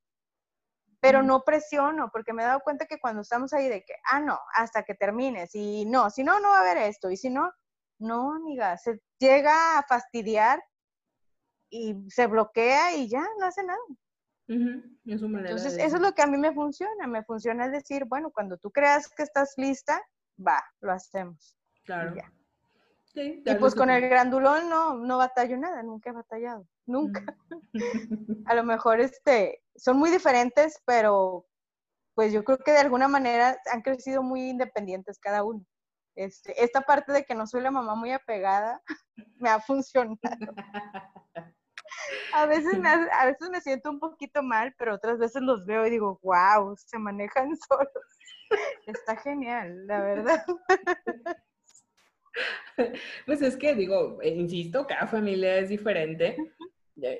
Pero 1.01 1.21
no 1.21 1.43
presiono, 1.43 2.11
porque 2.13 2.31
me 2.31 2.43
he 2.43 2.45
dado 2.45 2.61
cuenta 2.61 2.85
que 2.85 2.97
cuando 2.97 3.23
estamos 3.23 3.51
ahí 3.51 3.67
de 3.67 3.83
que, 3.83 3.95
ah, 4.09 4.21
no, 4.21 4.39
hasta 4.53 4.83
que 4.83 4.95
termines, 4.95 5.53
y 5.53 5.83
no, 5.85 6.09
si 6.11 6.23
no, 6.23 6.39
no 6.39 6.51
va 6.51 6.59
a 6.59 6.61
haber 6.61 6.77
esto, 6.77 7.11
y 7.11 7.17
si 7.17 7.29
no, 7.29 7.51
no, 8.05 8.33
amiga, 8.35 8.77
se 8.77 9.01
llega 9.19 9.77
a 9.77 9.83
fastidiar 9.83 10.63
y 11.69 11.95
se 12.09 12.27
bloquea 12.27 12.95
y 12.95 13.09
ya, 13.09 13.25
no 13.39 13.45
hace 13.45 13.63
nada. 13.63 13.79
Entonces, 14.47 15.77
eso 15.77 15.95
es 15.95 16.01
lo 16.01 16.13
que 16.13 16.21
a 16.21 16.27
mí 16.27 16.37
me 16.37 16.53
funciona, 16.53 17.07
me 17.07 17.23
funciona 17.23 17.65
es 17.65 17.71
decir, 17.71 18.05
bueno, 18.05 18.31
cuando 18.31 18.57
tú 18.57 18.71
creas 18.71 19.09
que 19.09 19.23
estás 19.23 19.53
lista, 19.57 20.01
va, 20.39 20.63
lo 20.81 20.91
hacemos. 20.91 21.57
Claro. 21.83 22.15
y 23.13 23.55
pues 23.59 23.75
con 23.75 23.89
el 23.89 24.01
grandulón 24.09 24.69
no, 24.69 24.95
no 24.95 25.17
batallo 25.17 25.57
nada, 25.57 25.83
nunca 25.83 26.09
he 26.09 26.13
batallado, 26.13 26.67
nunca. 26.85 27.23
a 28.45 28.55
lo 28.55 28.63
mejor 28.63 28.99
este, 28.99 29.63
son 29.75 29.97
muy 29.97 30.09
diferentes, 30.09 30.81
pero 30.85 31.45
pues 32.13 32.31
yo 32.31 32.43
creo 32.43 32.57
que 32.57 32.71
de 32.71 32.79
alguna 32.79 33.07
manera 33.07 33.57
han 33.71 33.81
crecido 33.81 34.23
muy 34.23 34.49
independientes 34.49 35.19
cada 35.19 35.43
uno. 35.43 35.65
Este, 36.15 36.63
esta 36.63 36.81
parte 36.81 37.11
de 37.11 37.25
que 37.25 37.35
no 37.35 37.45
soy 37.45 37.61
la 37.61 37.71
mamá 37.71 37.95
muy 37.95 38.11
apegada 38.11 38.81
me 39.37 39.49
ha 39.49 39.59
funcionado. 39.59 40.17
A 42.33 42.45
veces, 42.45 42.77
me, 42.77 42.89
a 42.89 43.25
veces 43.25 43.49
me 43.49 43.61
siento 43.61 43.89
un 43.89 43.99
poquito 43.99 44.43
mal, 44.43 44.75
pero 44.77 44.95
otras 44.95 45.17
veces 45.17 45.41
los 45.41 45.65
veo 45.65 45.87
y 45.87 45.89
digo, 45.89 46.19
wow, 46.21 46.75
se 46.77 46.99
manejan 46.99 47.55
solos. 47.67 47.89
Está 48.85 49.15
genial, 49.15 49.87
la 49.87 50.01
verdad. 50.01 50.45
Pues 53.25 53.41
es 53.41 53.55
que 53.55 53.73
digo, 53.73 54.19
eh, 54.21 54.29
insisto, 54.29 54.85
cada 54.85 55.07
familia 55.07 55.57
es 55.57 55.69
diferente 55.69 56.35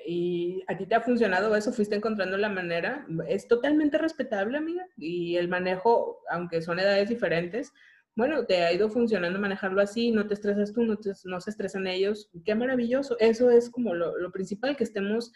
y 0.06 0.62
a 0.68 0.76
ti 0.76 0.86
te 0.86 0.94
ha 0.94 1.00
funcionado 1.00 1.54
eso, 1.54 1.72
fuiste 1.72 1.96
encontrando 1.96 2.36
la 2.36 2.48
manera, 2.48 3.06
es 3.28 3.46
totalmente 3.48 3.98
respetable, 3.98 4.58
amiga, 4.58 4.86
y 4.96 5.36
el 5.36 5.48
manejo, 5.48 6.20
aunque 6.30 6.62
son 6.62 6.78
edades 6.78 7.08
diferentes, 7.08 7.72
bueno, 8.16 8.46
te 8.46 8.64
ha 8.64 8.72
ido 8.72 8.88
funcionando 8.88 9.38
manejarlo 9.38 9.80
así, 9.80 10.10
no 10.10 10.26
te 10.26 10.34
estresas 10.34 10.72
tú, 10.72 10.82
no, 10.84 10.98
no 11.24 11.40
se 11.40 11.50
estresan 11.50 11.86
ellos, 11.86 12.30
qué 12.44 12.54
maravilloso, 12.54 13.16
eso 13.20 13.50
es 13.50 13.70
como 13.70 13.94
lo, 13.94 14.32
principal, 14.32 14.76
que 14.76 14.84
estemos 14.84 15.32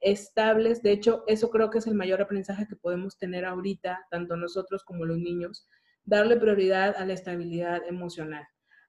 estables, 0.00 0.82
de 0.82 0.92
hecho, 0.92 1.24
eso 1.26 1.50
creo 1.50 1.70
que 1.70 1.78
es 1.78 1.86
el 1.86 1.94
mayor 1.94 2.22
aprendizaje 2.22 2.66
que 2.66 2.76
podemos 2.76 3.18
tener 3.18 3.44
ahorita, 3.44 4.06
tanto 4.10 4.36
nosotros 4.36 4.84
como 4.84 5.04
los 5.04 5.18
niños, 5.18 5.68
darle 6.04 6.36
prioridad 6.36 6.96
a 6.96 7.06
la 7.06 7.12
estabilidad 7.12 7.82
emocional 7.86 8.46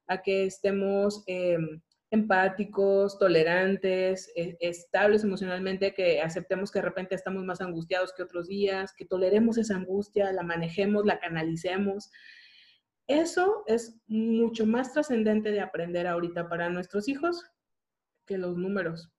a 0.08 0.22
que 0.22 0.46
estemos 0.46 1.24
em, 1.26 1.80
empáticos, 2.10 3.18
tolerantes, 3.18 4.30
e, 4.36 4.56
estables 4.60 5.24
emocionalmente, 5.24 5.94
que 5.94 6.20
aceptemos 6.20 6.70
que 6.70 6.78
de 6.78 6.84
repente 6.84 7.14
estamos 7.14 7.44
más 7.44 7.60
angustiados 7.60 8.12
que 8.16 8.22
otros 8.22 8.48
días, 8.48 8.94
que 8.96 9.04
toleremos 9.04 9.58
esa 9.58 9.76
angustia, 9.76 10.32
la 10.32 10.42
manejemos, 10.42 11.04
la 11.04 11.18
canalicemos. 11.18 12.10
Eso 13.06 13.62
es 13.66 14.00
mucho 14.06 14.66
más 14.66 14.92
trascendente 14.92 15.50
de 15.50 15.60
aprender 15.60 16.06
ahorita 16.06 16.48
para 16.48 16.68
nuestros 16.68 17.08
hijos 17.08 17.44
que 18.26 18.38
los 18.38 18.56
números, 18.56 19.12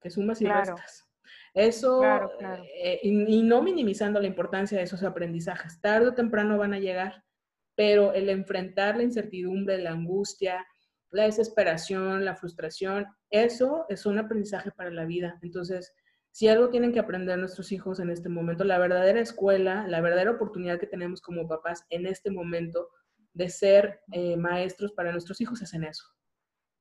que 0.00 0.10
sumas 0.10 0.40
y 0.42 0.46
restas. 0.46 1.08
Eso, 1.54 2.02
eh, 2.82 3.00
y 3.02 3.42
no 3.42 3.62
minimizando 3.62 4.20
la 4.20 4.26
importancia 4.26 4.78
de 4.78 4.84
esos 4.84 5.02
aprendizajes, 5.02 5.80
tarde 5.80 6.08
o 6.08 6.14
temprano 6.14 6.58
van 6.58 6.74
a 6.74 6.80
llegar 6.80 7.24
pero 7.74 8.12
el 8.12 8.28
enfrentar 8.28 8.96
la 8.96 9.02
incertidumbre, 9.02 9.78
la 9.78 9.92
angustia, 9.92 10.66
la 11.10 11.24
desesperación, 11.24 12.24
la 12.24 12.36
frustración, 12.36 13.06
eso 13.30 13.86
es 13.88 14.06
un 14.06 14.18
aprendizaje 14.18 14.70
para 14.70 14.90
la 14.90 15.04
vida. 15.04 15.38
Entonces, 15.42 15.92
si 16.30 16.48
algo 16.48 16.70
tienen 16.70 16.92
que 16.92 17.00
aprender 17.00 17.38
nuestros 17.38 17.72
hijos 17.72 18.00
en 18.00 18.10
este 18.10 18.28
momento, 18.28 18.64
la 18.64 18.78
verdadera 18.78 19.20
escuela, 19.20 19.86
la 19.88 20.00
verdadera 20.00 20.30
oportunidad 20.30 20.78
que 20.78 20.86
tenemos 20.86 21.20
como 21.20 21.48
papás 21.48 21.84
en 21.90 22.06
este 22.06 22.30
momento 22.30 22.88
de 23.34 23.48
ser 23.48 24.00
eh, 24.12 24.36
maestros 24.36 24.92
para 24.92 25.12
nuestros 25.12 25.40
hijos 25.40 25.62
es 25.62 25.72
en 25.74 25.84
eso, 25.84 26.04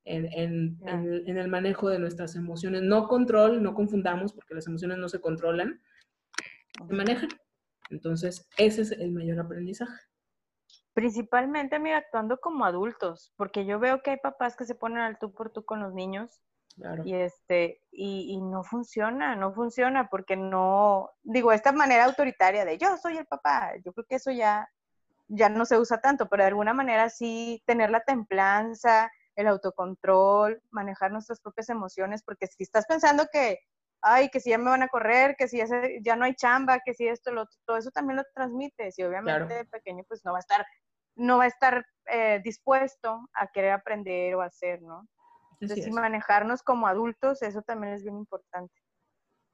en, 0.04 0.26
en, 0.86 1.38
el 1.38 1.48
manejo 1.48 1.90
de 1.90 2.00
nuestras 2.00 2.36
emociones. 2.36 2.82
No 2.82 3.08
control, 3.08 3.62
no 3.62 3.74
confundamos, 3.74 4.34
porque 4.34 4.56
las 4.56 4.68
emociones 4.68 4.98
no 4.98 5.10
se 5.10 5.22
controlan, 5.22 5.82
se 6.88 6.94
manejan. 6.94 7.30
Entonces, 7.90 8.48
ese 8.58 8.82
es 8.82 8.92
el 8.92 9.12
mayor 9.12 9.40
aprendizaje. 9.40 10.00
Principalmente, 10.94 11.80
mira, 11.80 11.98
actuando 11.98 12.40
como 12.40 12.66
adultos, 12.66 13.34
porque 13.38 13.66
yo 13.66 13.80
veo 13.80 14.02
que 14.02 14.12
hay 14.12 14.18
papás 14.18 14.58
que 14.58 14.66
se 14.66 14.76
ponen 14.76 15.00
al 15.00 15.20
tú 15.20 15.34
por 15.34 15.52
tú 15.52 15.64
con 15.64 15.80
los 15.80 15.94
niños 15.94 16.42
y 17.06 17.14
este 17.14 17.82
y, 17.92 18.34
y, 18.34 18.42
no 18.42 18.64
funciona, 18.64 19.36
no 19.36 19.54
funciona 19.54 20.08
porque 20.10 20.36
no 20.36 21.12
digo 21.22 21.52
esta 21.52 21.72
manera 21.72 22.06
autoritaria 22.06 22.66
de 22.66 22.78
yo 22.78 22.98
soy 22.98 23.18
el 23.18 23.26
papá, 23.26 23.74
yo 23.84 23.94
creo 23.94 24.06
que 24.08 24.16
eso 24.16 24.32
ya 24.32 24.68
ya 25.34 25.50
no 25.50 25.66
se 25.66 25.78
usa 25.78 26.00
tanto, 26.02 26.28
pero 26.28 26.44
de 26.44 26.48
alguna 26.48 26.74
manera 26.74 27.10
sí 27.10 27.64
tener 27.66 27.90
la 27.90 28.02
templanza, 28.02 29.10
el 29.36 29.48
autocontrol, 29.48 30.62
manejar 30.70 31.12
nuestras 31.12 31.40
propias 31.40 31.70
emociones, 31.70 32.24
porque 32.24 32.48
si 32.48 32.64
estás 32.64 32.86
pensando 32.86 33.28
que 33.32 33.60
ay, 34.02 34.30
que 34.30 34.40
si 34.40 34.50
ya 34.50 34.58
me 34.58 34.70
van 34.70 34.84
a 34.84 34.88
correr, 34.88 35.36
que 35.38 35.48
si 35.48 35.58
ya, 35.58 35.68
ya 36.02 36.16
no 36.16 36.26
hay 36.26 36.36
chamba, 36.36 36.80
que 36.84 36.94
si 36.94 37.08
esto, 37.08 37.32
lo, 37.32 37.48
todo 37.66 37.78
eso 37.78 37.92
también 37.92 38.18
lo 38.18 38.24
transmites 38.34 38.98
y 38.98 39.04
obviamente 39.04 39.54
de 39.54 39.66
pequeño 39.66 40.04
pues 40.08 40.26
no 40.26 40.32
va 40.32 40.40
a 40.40 40.42
estar, 40.42 40.66
no 41.16 41.38
va 41.38 41.46
a 41.46 41.48
estar 41.48 41.86
eh, 42.08 42.42
dispuesto 42.44 43.30
a 43.34 43.48
querer 43.48 43.72
aprender 43.72 44.36
o 44.36 44.42
hacer, 44.42 44.82
¿no? 44.82 45.08
Entonces, 45.60 45.86
si 45.86 45.92
manejarnos 45.92 46.64
como 46.64 46.88
adultos, 46.88 47.44
eso 47.44 47.62
también 47.62 47.94
es 47.94 48.02
bien 48.02 48.18
importante. 48.18 48.74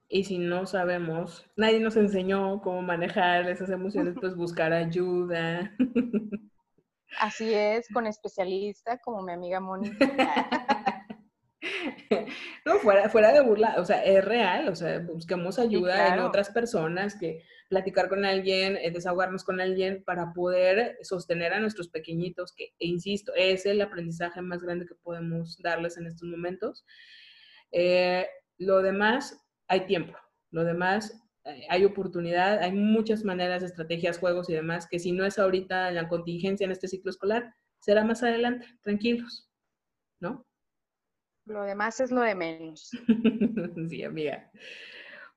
Y 0.10 0.24
si 0.24 0.38
no 0.38 0.66
sabemos, 0.66 1.50
nadie 1.58 1.80
nos 1.80 1.98
enseñó 1.98 2.62
cómo 2.62 2.82
manejar 2.82 3.50
esas 3.50 3.70
emociones, 3.70 4.16
pues 4.20 4.36
buscar 4.38 4.74
ayuda. 4.74 5.76
Así 7.20 7.54
es, 7.54 7.88
con 7.92 8.06
especialista 8.06 9.00
como 9.00 9.22
mi 9.22 9.34
amiga 9.34 9.60
Mónica. 9.60 9.98
no, 12.66 12.80
fuera, 12.80 13.10
fuera 13.10 13.32
de 13.32 13.42
burla, 13.42 13.76
o 13.78 13.86
sea, 13.86 14.04
es 14.04 14.24
real, 14.24 14.68
o 14.70 14.76
sea, 14.76 15.00
busquemos 15.00 15.58
ayuda 15.58 16.14
en 16.14 16.20
otras 16.20 16.50
personas, 16.50 17.18
que 17.18 17.44
platicar 17.70 18.08
con 18.08 18.24
alguien, 18.24 18.78
eh, 18.78 18.92
desahogarnos 18.92 19.44
con 19.44 19.60
alguien 19.60 20.04
para 20.04 20.34
poder 20.34 20.98
sostener 21.02 21.54
a 21.54 21.60
nuestros 21.60 21.90
pequeñitos, 21.90 22.54
que, 22.54 22.74
e 22.80 22.88
insisto, 22.88 23.34
es 23.36 23.66
el 23.66 23.82
aprendizaje 23.82 24.42
más 24.42 24.62
grande 24.62 24.86
que 24.86 24.96
podemos 24.96 25.58
darles 25.62 25.98
en 25.98 26.08
estos 26.08 26.28
momentos. 26.28 26.86
Eh, 27.72 28.28
lo 28.58 28.82
demás, 28.82 29.47
hay 29.68 29.86
tiempo, 29.86 30.18
lo 30.52 30.64
demás, 30.64 31.22
eh, 31.46 31.66
hay 31.70 31.86
oportunidad, 31.86 32.60
hay 32.60 32.72
muchas 32.72 33.24
maneras, 33.24 33.64
estrategias, 33.64 34.20
juegos 34.20 34.50
y 34.50 34.54
demás, 34.54 34.88
que 34.90 35.00
si 35.00 35.12
no 35.12 35.26
es 35.26 35.40
ahorita 35.40 35.90
en 35.90 35.96
la 35.96 36.08
contingencia 36.08 36.66
en 36.66 36.72
este 36.72 36.88
ciclo 36.88 37.12
escolar, 37.12 37.54
será 37.80 38.04
más 38.04 38.24
adelante, 38.24 38.68
tranquilos, 38.82 39.50
¿no? 40.20 40.46
Lo 41.46 41.64
demás 41.64 42.00
es 42.02 42.12
lo 42.12 42.22
de 42.22 42.36
menos. 42.36 42.92
sí, 43.90 44.04
amiga. 44.04 44.52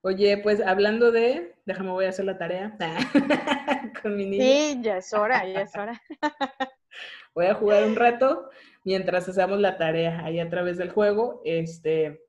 Oye, 0.03 0.39
pues 0.39 0.61
hablando 0.61 1.13
de, 1.13 1.55
déjame 1.67 1.91
voy 1.91 2.07
a 2.07 2.09
hacer 2.09 2.25
la 2.25 2.39
tarea 2.39 2.77
con 4.03 4.17
mi 4.17 4.27
niña. 4.27 4.45
Sí, 4.45 4.79
ya 4.83 4.97
es 4.97 5.13
hora, 5.13 5.47
ya 5.47 5.63
es 5.63 5.77
hora. 5.77 6.03
voy 7.35 7.47
a 7.47 7.55
jugar 7.55 7.85
un 7.85 7.97
rato 7.97 8.51
mientras 8.83 9.29
hacemos 9.29 9.61
la 9.61 9.77
tarea 9.77 10.25
ahí 10.25 10.41
a 10.41 10.49
través 10.49 10.79
del 10.79 10.91
juego. 10.91 11.43
Este, 11.45 12.23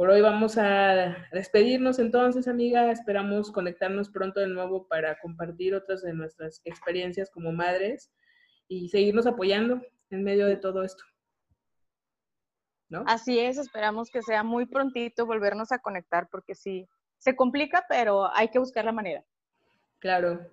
por 0.00 0.08
hoy 0.08 0.22
vamos 0.22 0.56
a 0.56 1.14
despedirnos 1.30 1.98
entonces, 1.98 2.48
amiga. 2.48 2.90
Esperamos 2.90 3.52
conectarnos 3.52 4.08
pronto 4.08 4.40
de 4.40 4.46
nuevo 4.46 4.88
para 4.88 5.20
compartir 5.20 5.74
otras 5.74 6.00
de 6.00 6.14
nuestras 6.14 6.62
experiencias 6.64 7.28
como 7.30 7.52
madres 7.52 8.10
y 8.66 8.88
seguirnos 8.88 9.26
apoyando 9.26 9.82
en 10.08 10.24
medio 10.24 10.46
de 10.46 10.56
todo 10.56 10.84
esto. 10.84 11.04
Así 13.04 13.40
es, 13.40 13.58
esperamos 13.58 14.08
que 14.08 14.22
sea 14.22 14.42
muy 14.42 14.64
prontito 14.64 15.26
volvernos 15.26 15.70
a 15.70 15.80
conectar 15.80 16.28
porque 16.30 16.54
sí, 16.54 16.88
se 17.18 17.36
complica, 17.36 17.84
pero 17.86 18.34
hay 18.34 18.48
que 18.48 18.58
buscar 18.58 18.86
la 18.86 18.92
manera. 18.92 19.22
Claro. 19.98 20.50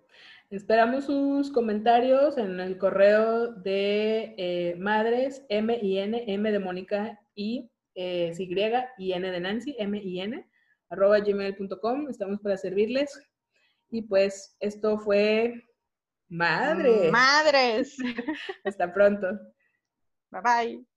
Esperamos 0.50 1.06
sus 1.06 1.54
comentarios 1.54 2.38
en 2.38 2.60
el 2.60 2.78
correo 2.78 3.54
de 3.54 4.36
eh, 4.38 4.76
madres, 4.78 5.46
M 5.48 5.80
y 5.82 6.00
N, 6.00 6.26
M 6.28 6.52
de 6.52 6.60
Mónica 6.60 7.22
y 7.34 7.72
eh, 7.98 8.32
Y, 8.38 8.54
y 9.00 9.14
N 9.14 9.32
de 9.32 9.40
Nancy, 9.40 9.76
M 9.80 10.00
y 10.02 10.22
N, 10.22 10.48
arroba 10.90 11.20
gmail.com. 11.20 12.10
Estamos 12.10 12.40
para 12.42 12.56
servirles. 12.58 13.20
Y 13.90 14.04
pues 14.04 14.56
esto 14.60 15.00
fue 15.00 15.64
Madre. 16.30 17.10
Madres. 17.10 17.98
Hasta 18.64 18.94
pronto. 18.94 19.28
Bye 20.30 20.42
bye. 20.42 20.97